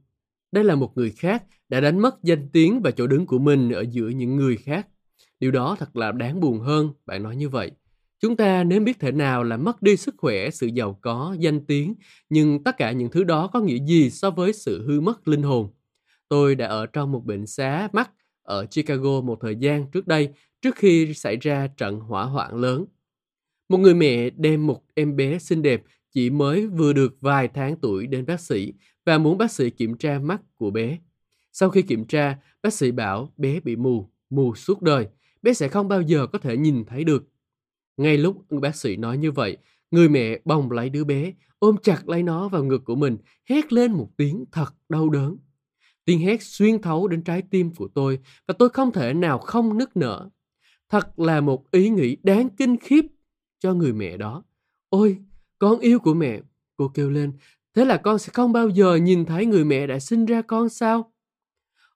[0.51, 3.71] Đây là một người khác đã đánh mất danh tiếng và chỗ đứng của mình
[3.71, 4.87] ở giữa những người khác.
[5.39, 7.71] Điều đó thật là đáng buồn hơn, bạn nói như vậy.
[8.19, 11.65] Chúng ta nếu biết thể nào là mất đi sức khỏe, sự giàu có, danh
[11.65, 11.95] tiếng,
[12.29, 15.43] nhưng tất cả những thứ đó có nghĩa gì so với sự hư mất linh
[15.43, 15.69] hồn?
[16.29, 18.11] Tôi đã ở trong một bệnh xá mắt
[18.43, 20.29] ở Chicago một thời gian trước đây,
[20.61, 22.85] trước khi xảy ra trận hỏa hoạn lớn.
[23.69, 27.75] Một người mẹ đem một em bé xinh đẹp chỉ mới vừa được vài tháng
[27.81, 28.73] tuổi đến bác sĩ
[29.05, 30.99] và muốn bác sĩ kiểm tra mắt của bé.
[31.53, 35.07] Sau khi kiểm tra, bác sĩ bảo bé bị mù, mù suốt đời.
[35.41, 37.27] Bé sẽ không bao giờ có thể nhìn thấy được.
[37.97, 39.57] Ngay lúc bác sĩ nói như vậy,
[39.91, 43.17] người mẹ bồng lấy đứa bé, ôm chặt lấy nó vào ngực của mình,
[43.49, 45.37] hét lên một tiếng thật đau đớn.
[46.05, 49.77] Tiếng hét xuyên thấu đến trái tim của tôi và tôi không thể nào không
[49.77, 50.29] nức nở.
[50.89, 53.05] Thật là một ý nghĩ đáng kinh khiếp
[53.59, 54.43] cho người mẹ đó.
[54.89, 55.17] Ôi,
[55.59, 56.41] con yêu của mẹ,
[56.77, 57.31] cô kêu lên,
[57.73, 60.69] thế là con sẽ không bao giờ nhìn thấy người mẹ đã sinh ra con
[60.69, 61.11] sao?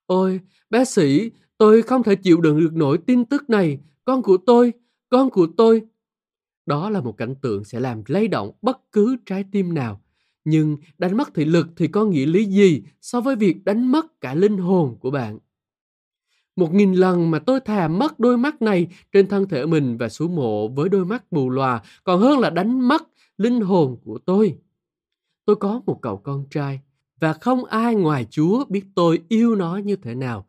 [0.06, 4.36] Ôi, bác sĩ, tôi không thể chịu đựng được nổi tin tức này, con của
[4.36, 4.72] tôi,
[5.08, 5.82] con của tôi.
[6.66, 10.02] Đó là một cảnh tượng sẽ làm lay động bất cứ trái tim nào.
[10.44, 14.20] Nhưng đánh mất thị lực thì có nghĩa lý gì so với việc đánh mất
[14.20, 15.38] cả linh hồn của bạn?
[16.56, 20.08] Một nghìn lần mà tôi thà mất đôi mắt này trên thân thể mình và
[20.08, 23.02] xuống mộ với đôi mắt mù lòa còn hơn là đánh mất
[23.38, 24.58] linh hồn của tôi.
[25.44, 26.80] Tôi có một cậu con trai
[27.20, 30.46] và không ai ngoài Chúa biết tôi yêu nó như thế nào.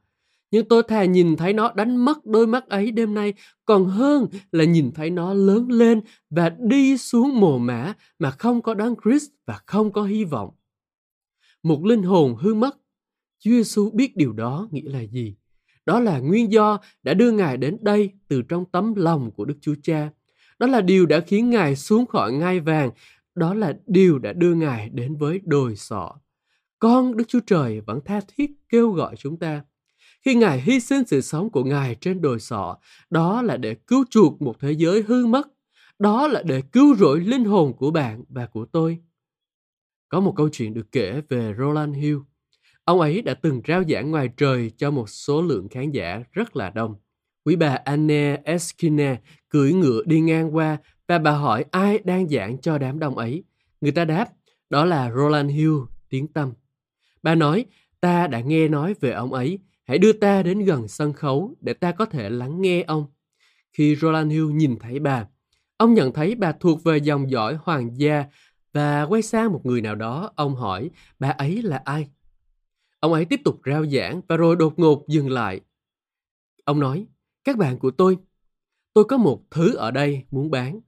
[0.52, 3.34] Nhưng tôi thà nhìn thấy nó đánh mất đôi mắt ấy đêm nay
[3.66, 8.62] còn hơn là nhìn thấy nó lớn lên và đi xuống mồ mã mà không
[8.62, 10.50] có đấng Christ và không có hy vọng.
[11.64, 12.78] Một linh hồn hư mất,
[13.40, 15.36] Chúa Giêsu biết điều đó nghĩa là gì.
[15.86, 19.58] Đó là nguyên do đã đưa Ngài đến đây từ trong tấm lòng của Đức
[19.62, 20.10] Chúa Cha.
[20.60, 22.92] Đó là điều đã khiến Ngài xuống khỏi ngai vàng.
[23.36, 26.14] Đó là điều đã đưa Ngài đến với đồi sọ.
[26.80, 29.62] Con Đức Chúa Trời vẫn tha thiết kêu gọi chúng ta.
[30.22, 32.78] Khi Ngài hy sinh sự sống của Ngài trên đồi sọ,
[33.10, 35.48] đó là để cứu chuộc một thế giới hư mất.
[36.00, 38.98] Đó là để cứu rỗi linh hồn của bạn và của tôi.
[40.10, 42.18] Có một câu chuyện được kể về Roland Hill,
[42.86, 46.56] Ông ấy đã từng rao giảng ngoài trời cho một số lượng khán giả rất
[46.56, 46.96] là đông.
[47.46, 49.18] Quý bà Anne Eskine
[49.50, 53.44] cưỡi ngựa đi ngang qua và bà hỏi ai đang giảng cho đám đông ấy.
[53.82, 54.30] Người ta đáp,
[54.70, 55.74] đó là Roland Hill,
[56.10, 56.54] tiếng tâm.
[57.24, 57.66] Bà nói,
[58.02, 61.74] ta đã nghe nói về ông ấy, hãy đưa ta đến gần sân khấu để
[61.74, 63.06] ta có thể lắng nghe ông.
[63.74, 65.26] Khi Roland Hill nhìn thấy bà,
[65.78, 68.26] ông nhận thấy bà thuộc về dòng dõi hoàng gia
[68.74, 72.08] và quay sang một người nào đó, ông hỏi bà ấy là ai.
[73.04, 75.62] Ông ấy tiếp tục rao giảng và rồi đột ngột dừng lại.
[76.64, 77.08] Ông nói,
[77.44, 78.18] các bạn của tôi,
[78.94, 80.80] tôi có một thứ ở đây muốn bán.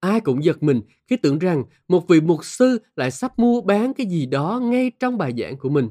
[0.00, 3.94] Ai cũng giật mình khi tưởng rằng một vị mục sư lại sắp mua bán
[3.94, 5.88] cái gì đó ngay trong bài giảng của mình.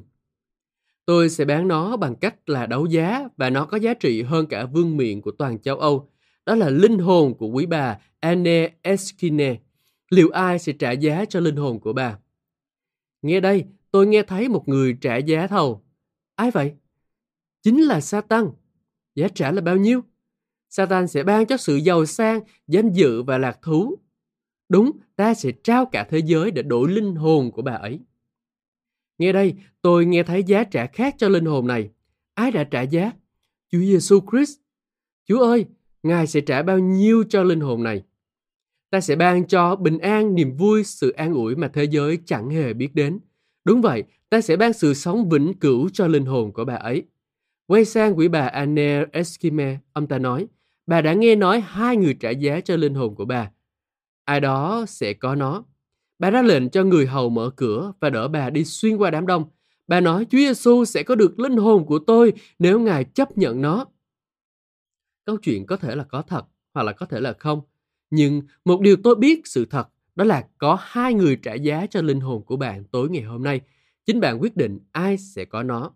[1.05, 4.47] Tôi sẽ bán nó bằng cách là đấu giá và nó có giá trị hơn
[4.47, 6.09] cả vương miện của toàn châu Âu.
[6.45, 9.59] Đó là linh hồn của quý bà Anne Eskine.
[10.09, 12.17] Liệu ai sẽ trả giá cho linh hồn của bà?
[13.21, 15.83] Nghe đây, tôi nghe thấy một người trả giá thầu.
[16.35, 16.73] Ai vậy?
[17.61, 18.49] Chính là Satan.
[19.15, 20.01] Giá trả là bao nhiêu?
[20.69, 23.95] Satan sẽ ban cho sự giàu sang, danh dự và lạc thú.
[24.69, 27.99] Đúng, ta sẽ trao cả thế giới để đổi linh hồn của bà ấy.
[29.17, 31.89] Nghe đây, tôi nghe thấy giá trả khác cho linh hồn này.
[32.33, 33.11] Ai đã trả giá?
[33.71, 34.59] Chúa Giêsu Christ.
[35.27, 35.65] Chúa ơi,
[36.03, 38.03] Ngài sẽ trả bao nhiêu cho linh hồn này?
[38.89, 42.49] Ta sẽ ban cho bình an, niềm vui, sự an ủi mà thế giới chẳng
[42.49, 43.19] hề biết đến.
[43.65, 47.03] Đúng vậy, ta sẽ ban sự sống vĩnh cửu cho linh hồn của bà ấy.
[47.67, 50.47] Quay sang quỷ bà Anne Eskime, ông ta nói,
[50.87, 53.51] bà đã nghe nói hai người trả giá cho linh hồn của bà.
[54.25, 55.63] Ai đó sẽ có nó.
[56.19, 59.27] Bà ra lệnh cho người hầu mở cửa và đỡ bà đi xuyên qua đám
[59.27, 59.45] đông.
[59.87, 63.61] Bà nói Chúa Giêsu sẽ có được linh hồn của tôi nếu Ngài chấp nhận
[63.61, 63.85] nó.
[65.25, 67.61] Câu chuyện có thể là có thật hoặc là có thể là không.
[68.09, 72.01] Nhưng một điều tôi biết sự thật đó là có hai người trả giá cho
[72.01, 73.61] linh hồn của bạn tối ngày hôm nay.
[74.05, 75.91] Chính bạn quyết định ai sẽ có nó.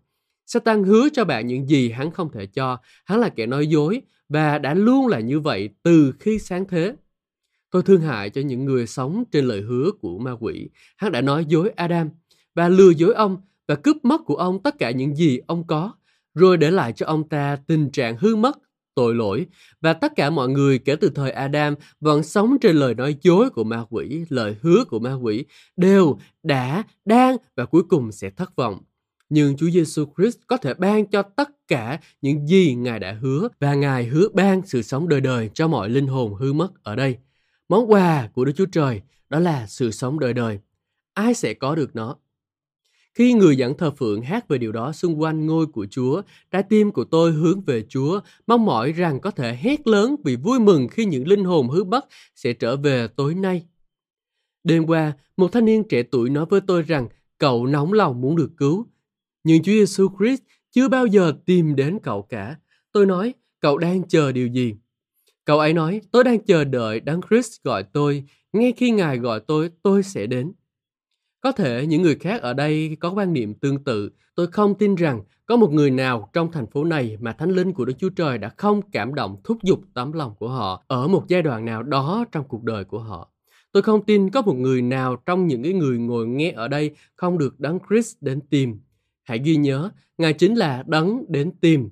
[0.46, 2.78] Satan hứa cho bạn những gì hắn không thể cho.
[3.04, 6.96] Hắn là kẻ nói dối và đã luôn là như vậy từ khi sáng thế.
[7.70, 10.68] Tôi thương hại cho những người sống trên lời hứa của ma quỷ.
[10.96, 12.10] Hắn đã nói dối Adam
[12.54, 13.36] và lừa dối ông
[13.68, 15.92] và cướp mất của ông tất cả những gì ông có,
[16.34, 18.58] rồi để lại cho ông ta tình trạng hư mất,
[18.98, 19.46] tội lỗi
[19.80, 23.50] và tất cả mọi người kể từ thời Adam vẫn sống trên lời nói dối
[23.50, 25.44] của ma quỷ, lời hứa của ma quỷ
[25.76, 28.78] đều đã, đang và cuối cùng sẽ thất vọng.
[29.28, 33.48] Nhưng Chúa Giêsu Christ có thể ban cho tất cả những gì Ngài đã hứa
[33.60, 36.96] và Ngài hứa ban sự sống đời đời cho mọi linh hồn hư mất ở
[36.96, 37.16] đây.
[37.68, 40.58] Món quà của Đức Chúa Trời đó là sự sống đời đời.
[41.14, 42.16] Ai sẽ có được nó?
[43.18, 46.62] Khi người dẫn thờ phượng hát về điều đó xung quanh ngôi của Chúa, trái
[46.62, 50.60] tim của tôi hướng về Chúa, mong mỏi rằng có thể hét lớn vì vui
[50.60, 52.04] mừng khi những linh hồn hư bất
[52.34, 53.66] sẽ trở về tối nay.
[54.64, 58.36] Đêm qua, một thanh niên trẻ tuổi nói với tôi rằng cậu nóng lòng muốn
[58.36, 58.86] được cứu.
[59.44, 62.56] Nhưng Chúa Giêsu Christ chưa bao giờ tìm đến cậu cả.
[62.92, 64.74] Tôi nói, cậu đang chờ điều gì?
[65.44, 69.40] Cậu ấy nói, tôi đang chờ đợi Đấng Christ gọi tôi, ngay khi Ngài gọi
[69.40, 70.52] tôi, tôi sẽ đến.
[71.40, 74.10] Có thể những người khác ở đây có quan niệm tương tự.
[74.34, 77.72] Tôi không tin rằng có một người nào trong thành phố này mà Thánh Linh
[77.72, 81.08] của Đức Chúa Trời đã không cảm động thúc giục tấm lòng của họ ở
[81.08, 83.32] một giai đoạn nào đó trong cuộc đời của họ.
[83.72, 86.90] Tôi không tin có một người nào trong những cái người ngồi nghe ở đây
[87.16, 88.80] không được Đấng Christ đến tìm.
[89.22, 91.88] Hãy ghi nhớ, Ngài chính là Đấng đến tìm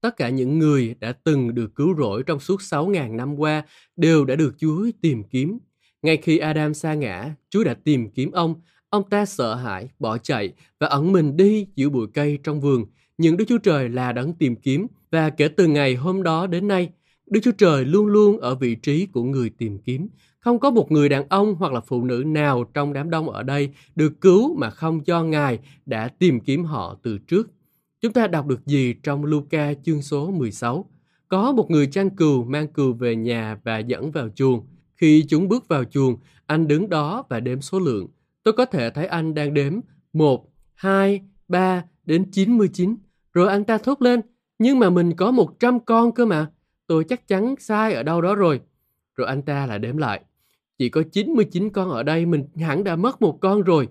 [0.00, 3.62] Tất cả những người đã từng được cứu rỗi trong suốt 6.000 năm qua
[3.96, 5.58] đều đã được Chúa tìm kiếm.
[6.02, 8.54] Ngay khi Adam sa ngã, Chúa đã tìm kiếm ông.
[8.90, 12.84] Ông ta sợ hãi, bỏ chạy và ẩn mình đi giữa bụi cây trong vườn.
[13.18, 16.68] Nhưng Đức Chúa Trời là đấng tìm kiếm và kể từ ngày hôm đó đến
[16.68, 16.90] nay,
[17.26, 20.08] Đức Chúa Trời luôn luôn ở vị trí của người tìm kiếm.
[20.38, 23.42] Không có một người đàn ông hoặc là phụ nữ nào trong đám đông ở
[23.42, 27.50] đây được cứu mà không do Ngài đã tìm kiếm họ từ trước.
[28.00, 30.84] Chúng ta đọc được gì trong Luca chương số 16?
[31.28, 34.66] Có một người chăn cừu mang cừu về nhà và dẫn vào chuồng.
[35.00, 38.06] Khi chúng bước vào chuồng, anh đứng đó và đếm số lượng.
[38.42, 39.80] Tôi có thể thấy anh đang đếm
[40.12, 42.96] 1, 2, 3 đến 99.
[43.32, 44.20] Rồi anh ta thốt lên,
[44.58, 46.50] nhưng mà mình có 100 con cơ mà.
[46.86, 48.60] Tôi chắc chắn sai ở đâu đó rồi.
[49.16, 50.20] Rồi anh ta lại đếm lại.
[50.78, 53.88] Chỉ có 99 con ở đây, mình hẳn đã mất một con rồi.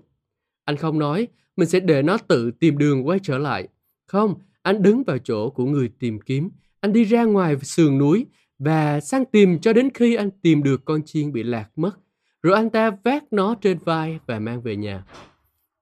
[0.64, 3.68] Anh không nói, mình sẽ để nó tự tìm đường quay trở lại.
[4.06, 6.50] Không, anh đứng vào chỗ của người tìm kiếm.
[6.80, 8.26] Anh đi ra ngoài sườn núi
[8.60, 11.98] và sang tìm cho đến khi anh tìm được con chiên bị lạc mất.
[12.42, 15.04] Rồi anh ta vác nó trên vai và mang về nhà.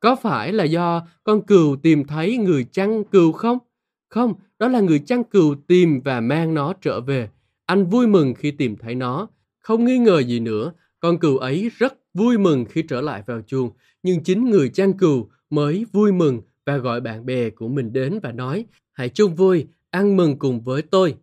[0.01, 3.59] Có phải là do con cừu tìm thấy người chăn cừu không?
[4.09, 7.29] Không, đó là người chăn cừu tìm và mang nó trở về.
[7.67, 9.29] Anh vui mừng khi tìm thấy nó.
[9.59, 13.41] Không nghi ngờ gì nữa, con cừu ấy rất vui mừng khi trở lại vào
[13.47, 13.71] chuồng.
[14.03, 18.19] Nhưng chính người chăn cừu mới vui mừng và gọi bạn bè của mình đến
[18.23, 21.15] và nói hãy chung vui, ăn mừng cùng với tôi.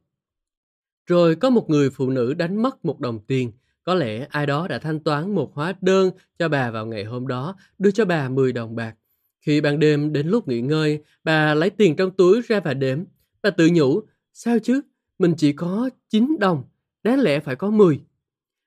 [1.07, 3.51] Rồi có một người phụ nữ đánh mất một đồng tiền.
[3.83, 7.27] Có lẽ ai đó đã thanh toán một hóa đơn cho bà vào ngày hôm
[7.27, 8.95] đó, đưa cho bà 10 đồng bạc.
[9.41, 13.03] Khi ban đêm đến lúc nghỉ ngơi, bà lấy tiền trong túi ra và đếm.
[13.41, 14.01] Bà tự nhủ,
[14.33, 14.81] sao chứ,
[15.19, 16.63] mình chỉ có 9 đồng,
[17.03, 18.01] đáng lẽ phải có 10.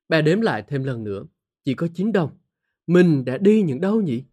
[0.09, 1.23] Bà đếm lại thêm lần nữa,
[1.65, 2.31] chỉ có 9 đồng.
[2.87, 4.25] Mình đã đi những đâu nhỉ?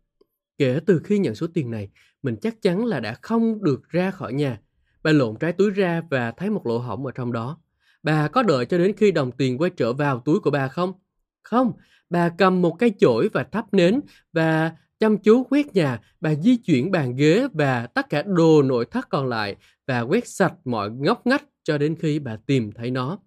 [0.58, 1.90] Kể từ khi nhận số tiền này,
[2.24, 4.60] mình chắc chắn là đã không được ra khỏi nhà.
[5.04, 7.58] Bà lộn trái túi ra và thấy một lỗ hổng ở trong đó
[8.06, 10.94] bà có đợi cho đến khi đồng tiền quay trở vào túi của bà không?
[11.44, 11.72] Không,
[12.10, 14.02] bà cầm một cái chổi và thắp nến
[14.34, 18.86] và chăm chú quét nhà, bà di chuyển bàn ghế và tất cả đồ nội
[18.92, 19.56] thất còn lại
[19.88, 23.20] và quét sạch mọi ngóc ngách cho đến khi bà tìm thấy nó.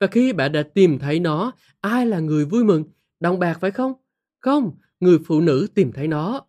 [0.00, 2.84] Và khi bà đã tìm thấy nó, ai là người vui mừng?
[3.20, 3.92] Đồng bạc phải không?
[4.40, 6.40] Không, người phụ nữ tìm thấy nó.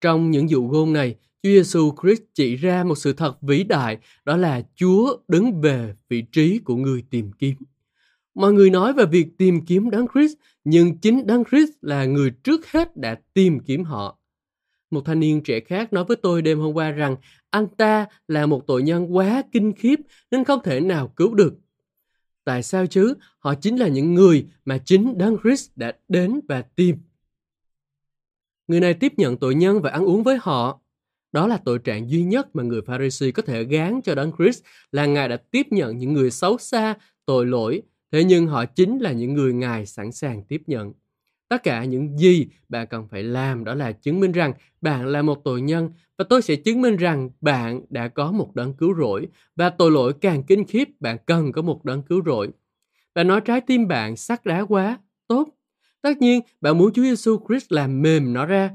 [0.00, 3.98] Trong những dụ ngôn này, Chúa Giêsu Christ chỉ ra một sự thật vĩ đại,
[4.24, 7.54] đó là Chúa đứng về vị trí của người tìm kiếm.
[8.34, 10.32] Mọi người nói về việc tìm kiếm Đấng Christ,
[10.64, 14.18] nhưng chính Đấng Christ là người trước hết đã tìm kiếm họ.
[14.90, 17.16] Một thanh niên trẻ khác nói với tôi đêm hôm qua rằng
[17.50, 21.54] anh ta là một tội nhân quá kinh khiếp nên không thể nào cứu được.
[22.44, 23.14] Tại sao chứ?
[23.38, 26.96] Họ chính là những người mà chính Đấng Christ đã đến và tìm.
[28.68, 30.80] Người này tiếp nhận tội nhân và ăn uống với họ.
[31.36, 34.62] Đó là tội trạng duy nhất mà người Pharisee có thể gán cho Đấng Christ
[34.92, 36.94] là Ngài đã tiếp nhận những người xấu xa,
[37.26, 40.92] tội lỗi, thế nhưng họ chính là những người Ngài sẵn sàng tiếp nhận.
[41.48, 45.22] Tất cả những gì bạn cần phải làm đó là chứng minh rằng bạn là
[45.22, 48.94] một tội nhân và tôi sẽ chứng minh rằng bạn đã có một đấng cứu
[48.94, 52.48] rỗi và tội lỗi càng kinh khiếp bạn cần có một đấng cứu rỗi.
[53.14, 55.48] Bạn nói trái tim bạn sắc đá quá, tốt.
[56.02, 58.70] Tất nhiên, bạn muốn Chúa Giêsu Christ làm mềm nó ra.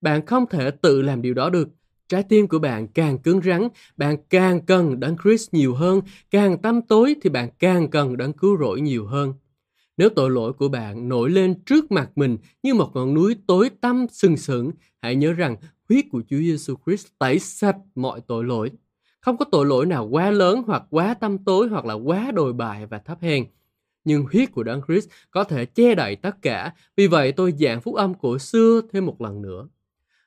[0.00, 1.68] Bạn không thể tự làm điều đó được.
[2.08, 6.62] Trái tim của bạn càng cứng rắn, bạn càng cần đấng Christ nhiều hơn, càng
[6.62, 9.34] tăm tối thì bạn càng cần đấng cứu rỗi nhiều hơn.
[9.96, 13.70] Nếu tội lỗi của bạn nổi lên trước mặt mình như một ngọn núi tối
[13.80, 14.70] tăm sừng sững,
[15.02, 15.56] hãy nhớ rằng
[15.88, 18.70] huyết của Chúa Giêsu Christ tẩy sạch mọi tội lỗi.
[19.20, 22.52] Không có tội lỗi nào quá lớn hoặc quá tăm tối hoặc là quá đồi
[22.52, 23.44] bại và thấp hèn.
[24.04, 26.72] Nhưng huyết của Đấng Christ có thể che đậy tất cả.
[26.96, 29.68] Vì vậy tôi giảng phúc âm của xưa thêm một lần nữa.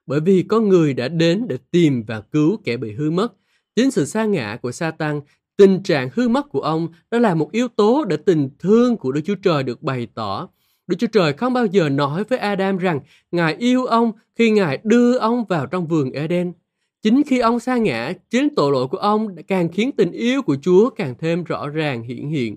[0.09, 3.33] Bởi vì có người đã đến để tìm và cứu kẻ bị hư mất.
[3.75, 5.21] Chính sự sa ngã của Satan
[5.57, 9.11] Tình trạng hư mất của ông đó là một yếu tố để tình thương của
[9.11, 10.49] Đức Chúa Trời được bày tỏ.
[10.87, 12.99] Đức Chúa Trời không bao giờ nói với Adam rằng
[13.31, 16.53] Ngài yêu ông khi Ngài đưa ông vào trong vườn Eden.
[17.01, 20.57] Chính khi ông sa ngã, chính tội lỗi của ông càng khiến tình yêu của
[20.61, 22.55] Chúa càng thêm rõ ràng hiển hiện.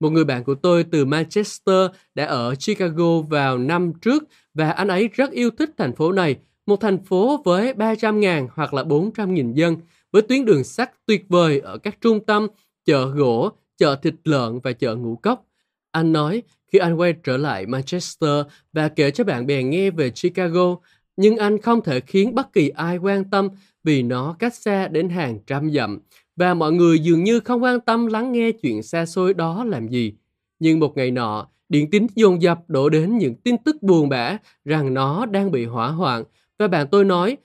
[0.00, 4.88] Một người bạn của tôi từ Manchester đã ở Chicago vào năm trước và anh
[4.88, 6.36] ấy rất yêu thích thành phố này,
[6.68, 9.76] một thành phố với 300.000 hoặc là 400.000 dân
[10.12, 12.46] với tuyến đường sắt tuyệt vời ở các trung tâm,
[12.84, 15.46] chợ gỗ, chợ thịt lợn và chợ ngũ cốc.
[15.90, 20.10] Anh nói khi anh quay trở lại Manchester và kể cho bạn bè nghe về
[20.10, 20.76] Chicago,
[21.16, 23.48] nhưng anh không thể khiến bất kỳ ai quan tâm
[23.84, 25.98] vì nó cách xa đến hàng trăm dặm
[26.36, 29.88] và mọi người dường như không quan tâm lắng nghe chuyện xa xôi đó làm
[29.88, 30.12] gì.
[30.58, 34.38] Nhưng một ngày nọ, điện tín dồn dập đổ đến những tin tức buồn bã
[34.64, 36.24] rằng nó đang bị hỏa hoạn
[36.58, 37.36] và bạn tôi nói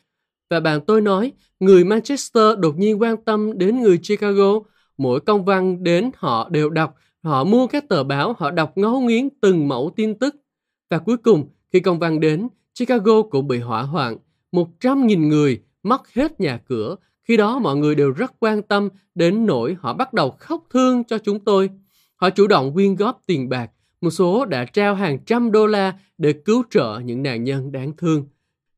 [0.53, 4.59] và bạn tôi nói, người Manchester đột nhiên quan tâm đến người Chicago.
[4.97, 9.01] Mỗi công văn đến họ đều đọc, họ mua các tờ báo, họ đọc ngấu
[9.01, 10.35] nghiến từng mẫu tin tức.
[10.89, 12.47] Và cuối cùng, khi công văn đến,
[12.79, 14.17] Chicago cũng bị hỏa hoạn.
[14.51, 16.95] Một trăm nghìn người mất hết nhà cửa.
[17.23, 21.03] Khi đó mọi người đều rất quan tâm đến nỗi họ bắt đầu khóc thương
[21.03, 21.69] cho chúng tôi.
[22.15, 23.71] Họ chủ động quyên góp tiền bạc,
[24.01, 27.91] một số đã trao hàng trăm đô la để cứu trợ những nạn nhân đáng
[27.97, 28.25] thương.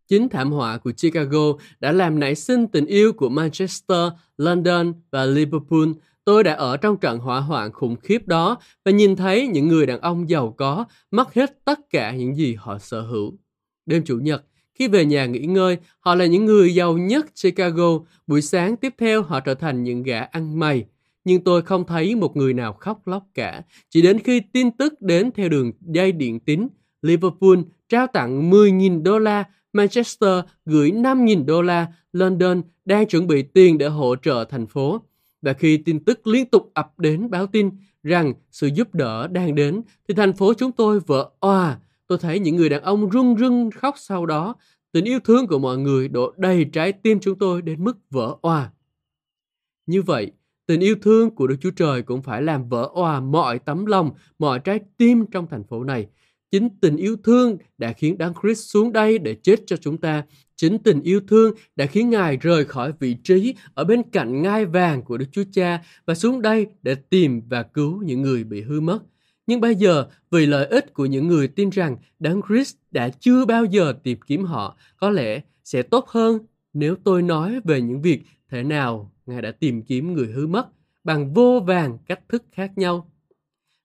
[0.08, 5.26] Chính thảm họa của Chicago đã làm nảy sinh tình yêu của Manchester, London và
[5.26, 5.90] Liverpool.
[6.26, 9.86] Tôi đã ở trong trận hỏa hoạn khủng khiếp đó và nhìn thấy những người
[9.86, 13.38] đàn ông giàu có mất hết tất cả những gì họ sở hữu.
[13.86, 18.00] Đêm Chủ nhật, khi về nhà nghỉ ngơi, họ là những người giàu nhất Chicago.
[18.28, 20.86] Buổi sáng tiếp theo họ trở thành những gã ăn mày.
[21.24, 23.62] Nhưng tôi không thấy một người nào khóc lóc cả.
[23.90, 26.68] Chỉ đến khi tin tức đến theo đường dây điện tín,
[27.06, 33.42] Liverpool trao tặng 10.000 đô la Manchester gửi 5.000 đô la, London đang chuẩn bị
[33.44, 35.02] tiền để hỗ trợ thành phố.
[35.42, 37.70] Và khi tin tức liên tục ập đến báo tin
[38.04, 41.80] rằng sự giúp đỡ đang đến, thì thành phố chúng tôi vỡ òa.
[42.08, 44.56] Tôi thấy những người đàn ông rưng rưng khóc sau đó.
[44.92, 48.36] Tình yêu thương của mọi người đổ đầy trái tim chúng tôi đến mức vỡ
[48.42, 48.72] òa.
[49.86, 50.32] Như vậy,
[50.66, 54.12] tình yêu thương của Đức Chúa Trời cũng phải làm vỡ òa mọi tấm lòng,
[54.40, 56.08] mọi trái tim trong thành phố này.
[56.52, 60.24] Chính tình yêu thương đã khiến Đấng Christ xuống đây để chết cho chúng ta.
[60.56, 64.66] Chính tình yêu thương đã khiến Ngài rời khỏi vị trí ở bên cạnh ngai
[64.66, 68.62] vàng của Đức Chúa Cha và xuống đây để tìm và cứu những người bị
[68.62, 69.00] hư mất.
[69.48, 73.46] Nhưng bây giờ, vì lợi ích của những người tin rằng Đấng Christ đã chưa
[73.46, 76.40] bao giờ tìm kiếm họ, có lẽ sẽ tốt hơn
[76.74, 80.68] nếu tôi nói về những việc thế nào Ngài đã tìm kiếm người hư mất
[81.04, 83.12] bằng vô vàng cách thức khác nhau.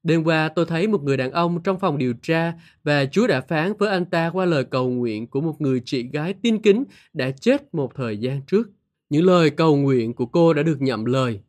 [0.03, 2.53] Đêm qua, tôi thấy một người đàn ông trong phòng điều tra
[2.85, 6.03] và Chúa đã phán với anh ta qua lời cầu nguyện của một người chị
[6.03, 8.71] gái tin kính đã chết một thời gian trước.
[9.11, 11.41] Những lời cầu nguyện của cô đã được nhậm lời.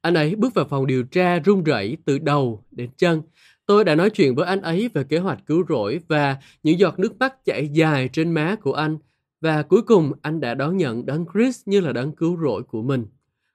[0.00, 3.22] Anh ấy bước vào phòng điều tra run rẩy từ đầu đến chân.
[3.66, 6.98] Tôi đã nói chuyện với anh ấy về kế hoạch cứu rỗi và những giọt
[6.98, 8.98] nước mắt chảy dài trên má của anh.
[9.40, 12.82] Và cuối cùng, anh đã đón nhận đấng Chris như là đấng cứu rỗi của
[12.82, 13.06] mình.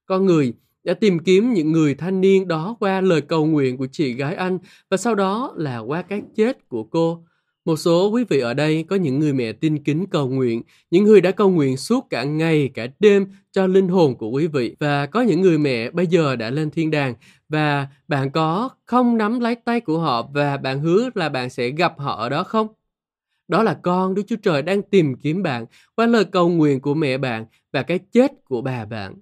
[0.06, 0.54] Con người
[0.88, 4.36] đã tìm kiếm những người thanh niên đó qua lời cầu nguyện của chị gái
[4.36, 4.58] anh
[4.90, 7.24] và sau đó là qua cái chết của cô.
[7.66, 10.62] Một số quý vị ở đây có những người mẹ tin kính cầu nguyện,
[10.92, 14.48] những người đã cầu nguyện suốt cả ngày, cả đêm cho linh hồn của quý
[14.48, 14.76] vị.
[14.80, 17.14] Và có những người mẹ bây giờ đã lên thiên đàng
[17.50, 21.70] và bạn có không nắm lấy tay của họ và bạn hứa là bạn sẽ
[21.70, 22.68] gặp họ ở đó không?
[23.48, 25.66] Đó là con Đức Chúa Trời đang tìm kiếm bạn
[25.96, 29.14] qua lời cầu nguyện của mẹ bạn và cái chết của bà bạn.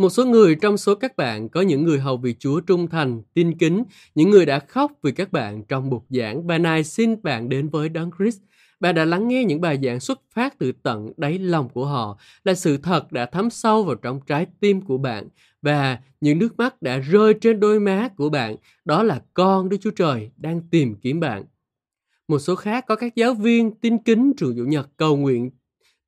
[0.00, 3.22] Một số người trong số các bạn có những người hầu vị Chúa trung thành,
[3.34, 3.84] tin kính,
[4.14, 6.46] những người đã khóc vì các bạn trong bục giảng.
[6.46, 8.40] Bà này xin bạn đến với Đấng Christ.
[8.80, 12.18] Bạn đã lắng nghe những bài giảng xuất phát từ tận đáy lòng của họ,
[12.44, 15.28] là sự thật đã thấm sâu vào trong trái tim của bạn
[15.62, 18.56] và những nước mắt đã rơi trên đôi má của bạn.
[18.84, 21.44] Đó là con Đức Chúa Trời đang tìm kiếm bạn.
[22.28, 25.50] Một số khác có các giáo viên tin kính trường chủ nhật cầu nguyện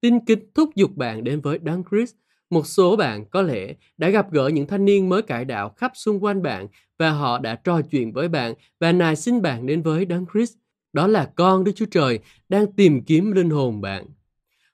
[0.00, 2.14] tin kính thúc giục bạn đến với Đấng Christ
[2.52, 5.92] một số bạn có lẽ đã gặp gỡ những thanh niên mới cải đạo khắp
[5.94, 9.82] xung quanh bạn và họ đã trò chuyện với bạn và nài xin bạn đến
[9.82, 10.54] với Đấng Christ.
[10.92, 14.06] Đó là con Đức Chúa Trời đang tìm kiếm linh hồn bạn.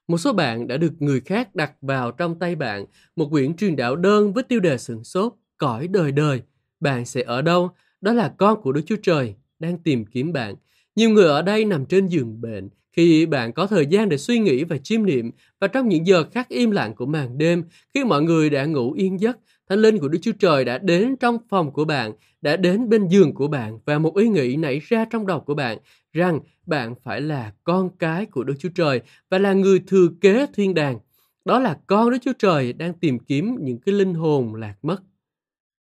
[0.07, 3.75] Một số bạn đã được người khác đặt vào trong tay bạn một quyển truyền
[3.75, 6.41] đạo đơn với tiêu đề sửng sốt, cõi đời đời.
[6.79, 7.69] Bạn sẽ ở đâu?
[8.01, 10.55] Đó là con của Đức Chúa Trời đang tìm kiếm bạn.
[10.95, 12.69] Nhiều người ở đây nằm trên giường bệnh,
[12.99, 16.23] khi bạn có thời gian để suy nghĩ và chiêm niệm và trong những giờ
[16.31, 19.37] khắc im lặng của màn đêm, khi mọi người đã ngủ yên giấc,
[19.69, 23.07] Thánh linh của Đức Chúa Trời đã đến trong phòng của bạn, đã đến bên
[23.07, 25.77] giường của bạn và một ý nghĩ nảy ra trong đầu của bạn
[26.13, 30.45] rằng bạn phải là con cái của Đức Chúa Trời và là người thừa kế
[30.53, 30.99] thiên đàng.
[31.45, 35.01] Đó là con Đức Chúa Trời đang tìm kiếm những cái linh hồn lạc mất.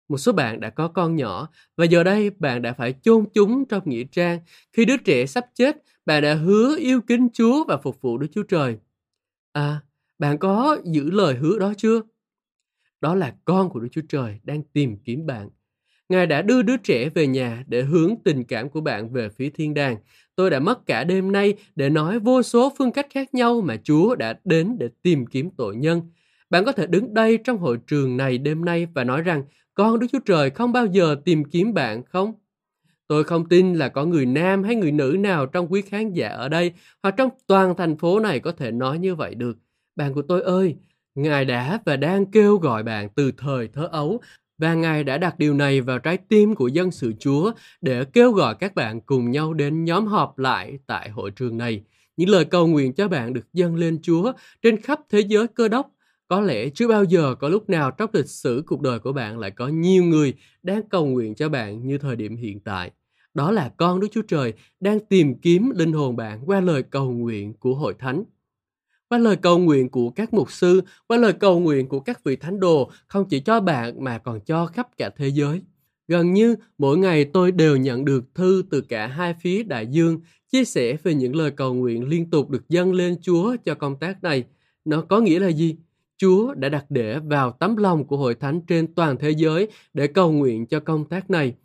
[0.09, 3.65] Một số bạn đã có con nhỏ và giờ đây bạn đã phải chôn chúng
[3.65, 4.39] trong nghĩa trang.
[4.73, 5.77] Khi đứa trẻ sắp chết,
[6.07, 8.77] bạn đã hứa yêu kính Chúa và phục vụ Đức Chúa Trời.
[9.53, 9.81] À,
[10.19, 12.01] bạn có giữ lời hứa đó chưa?
[13.01, 15.49] Đó là con của Đức Chúa Trời đang tìm kiếm bạn.
[16.09, 19.49] Ngài đã đưa đứa trẻ về nhà để hướng tình cảm của bạn về phía
[19.49, 19.97] thiên đàng.
[20.35, 23.77] Tôi đã mất cả đêm nay để nói vô số phương cách khác nhau mà
[23.83, 26.01] Chúa đã đến để tìm kiếm tội nhân.
[26.49, 29.43] Bạn có thể đứng đây trong hội trường này đêm nay và nói rằng
[29.73, 32.33] con Đức Chúa Trời không bao giờ tìm kiếm bạn không?
[33.07, 36.29] Tôi không tin là có người nam hay người nữ nào trong quý khán giả
[36.29, 36.71] ở đây
[37.03, 39.57] hoặc trong toàn thành phố này có thể nói như vậy được.
[39.95, 40.75] Bạn của tôi ơi,
[41.15, 44.21] Ngài đã và đang kêu gọi bạn từ thời thơ ấu
[44.57, 47.51] và Ngài đã đặt điều này vào trái tim của dân sự Chúa
[47.81, 51.83] để kêu gọi các bạn cùng nhau đến nhóm họp lại tại hội trường này.
[52.17, 54.31] Những lời cầu nguyện cho bạn được dâng lên Chúa
[54.61, 55.91] trên khắp thế giới cơ đốc
[56.27, 59.39] có lẽ chưa bao giờ có lúc nào trong lịch sử cuộc đời của bạn
[59.39, 62.91] lại có nhiều người đang cầu nguyện cho bạn như thời điểm hiện tại.
[63.33, 67.11] Đó là con Đức Chúa Trời đang tìm kiếm linh hồn bạn qua lời cầu
[67.11, 68.23] nguyện của hội thánh.
[69.09, 72.35] Qua lời cầu nguyện của các mục sư, qua lời cầu nguyện của các vị
[72.35, 75.61] thánh đồ không chỉ cho bạn mà còn cho khắp cả thế giới.
[76.07, 80.19] Gần như mỗi ngày tôi đều nhận được thư từ cả hai phía đại dương
[80.51, 83.99] chia sẻ về những lời cầu nguyện liên tục được dâng lên Chúa cho công
[83.99, 84.43] tác này.
[84.85, 85.75] Nó có nghĩa là gì?
[86.17, 90.07] Chúa đã đặt để vào tấm lòng của hội thánh trên toàn thế giới để
[90.07, 91.55] cầu nguyện cho công tác này.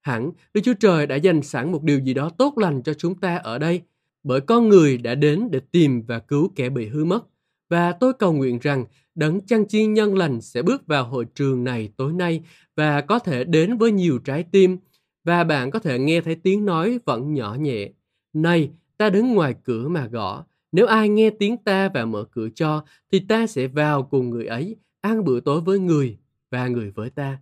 [0.00, 3.14] Hẳn Đức Chúa Trời đã dành sẵn một điều gì đó tốt lành cho chúng
[3.14, 3.82] ta ở đây,
[4.22, 7.26] bởi con người đã đến để tìm và cứu kẻ bị hư mất.
[7.68, 8.84] Và tôi cầu nguyện rằng
[9.14, 12.42] đấng chăn chiên nhân lành sẽ bước vào hội trường này tối nay
[12.76, 14.78] và có thể đến với nhiều trái tim
[15.24, 17.88] và bạn có thể nghe thấy tiếng nói vẫn nhỏ nhẹ.
[18.32, 22.48] Này, ta đứng ngoài cửa mà gõ, nếu ai nghe tiếng ta và mở cửa
[22.54, 26.18] cho, thì ta sẽ vào cùng người ấy, ăn bữa tối với người
[26.50, 27.38] và người với ta.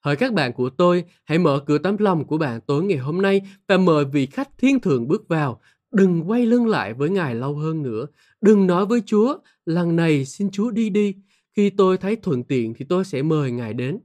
[0.00, 3.22] Hỡi các bạn của tôi, hãy mở cửa tấm lòng của bạn tối ngày hôm
[3.22, 5.60] nay và mời vị khách thiên thượng bước vào.
[5.92, 8.06] Đừng quay lưng lại với Ngài lâu hơn nữa.
[8.40, 11.14] Đừng nói với Chúa, lần này xin Chúa đi đi.
[11.56, 13.98] Khi tôi thấy thuận tiện thì tôi sẽ mời Ngài đến.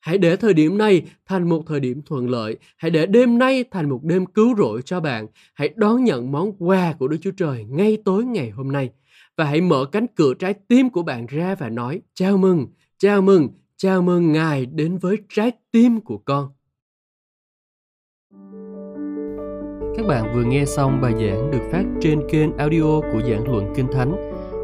[0.00, 2.56] Hãy để thời điểm này thành một thời điểm thuận lợi.
[2.76, 5.26] Hãy để đêm nay thành một đêm cứu rỗi cho bạn.
[5.54, 8.90] Hãy đón nhận món quà của Đức Chúa Trời ngay tối ngày hôm nay.
[9.36, 12.66] Và hãy mở cánh cửa trái tim của bạn ra và nói chào mừng,
[12.98, 16.48] chào mừng, chào mừng Ngài đến với trái tim của con.
[19.96, 23.72] Các bạn vừa nghe xong bài giảng được phát trên kênh audio của giảng luận
[23.76, 24.27] Kinh Thánh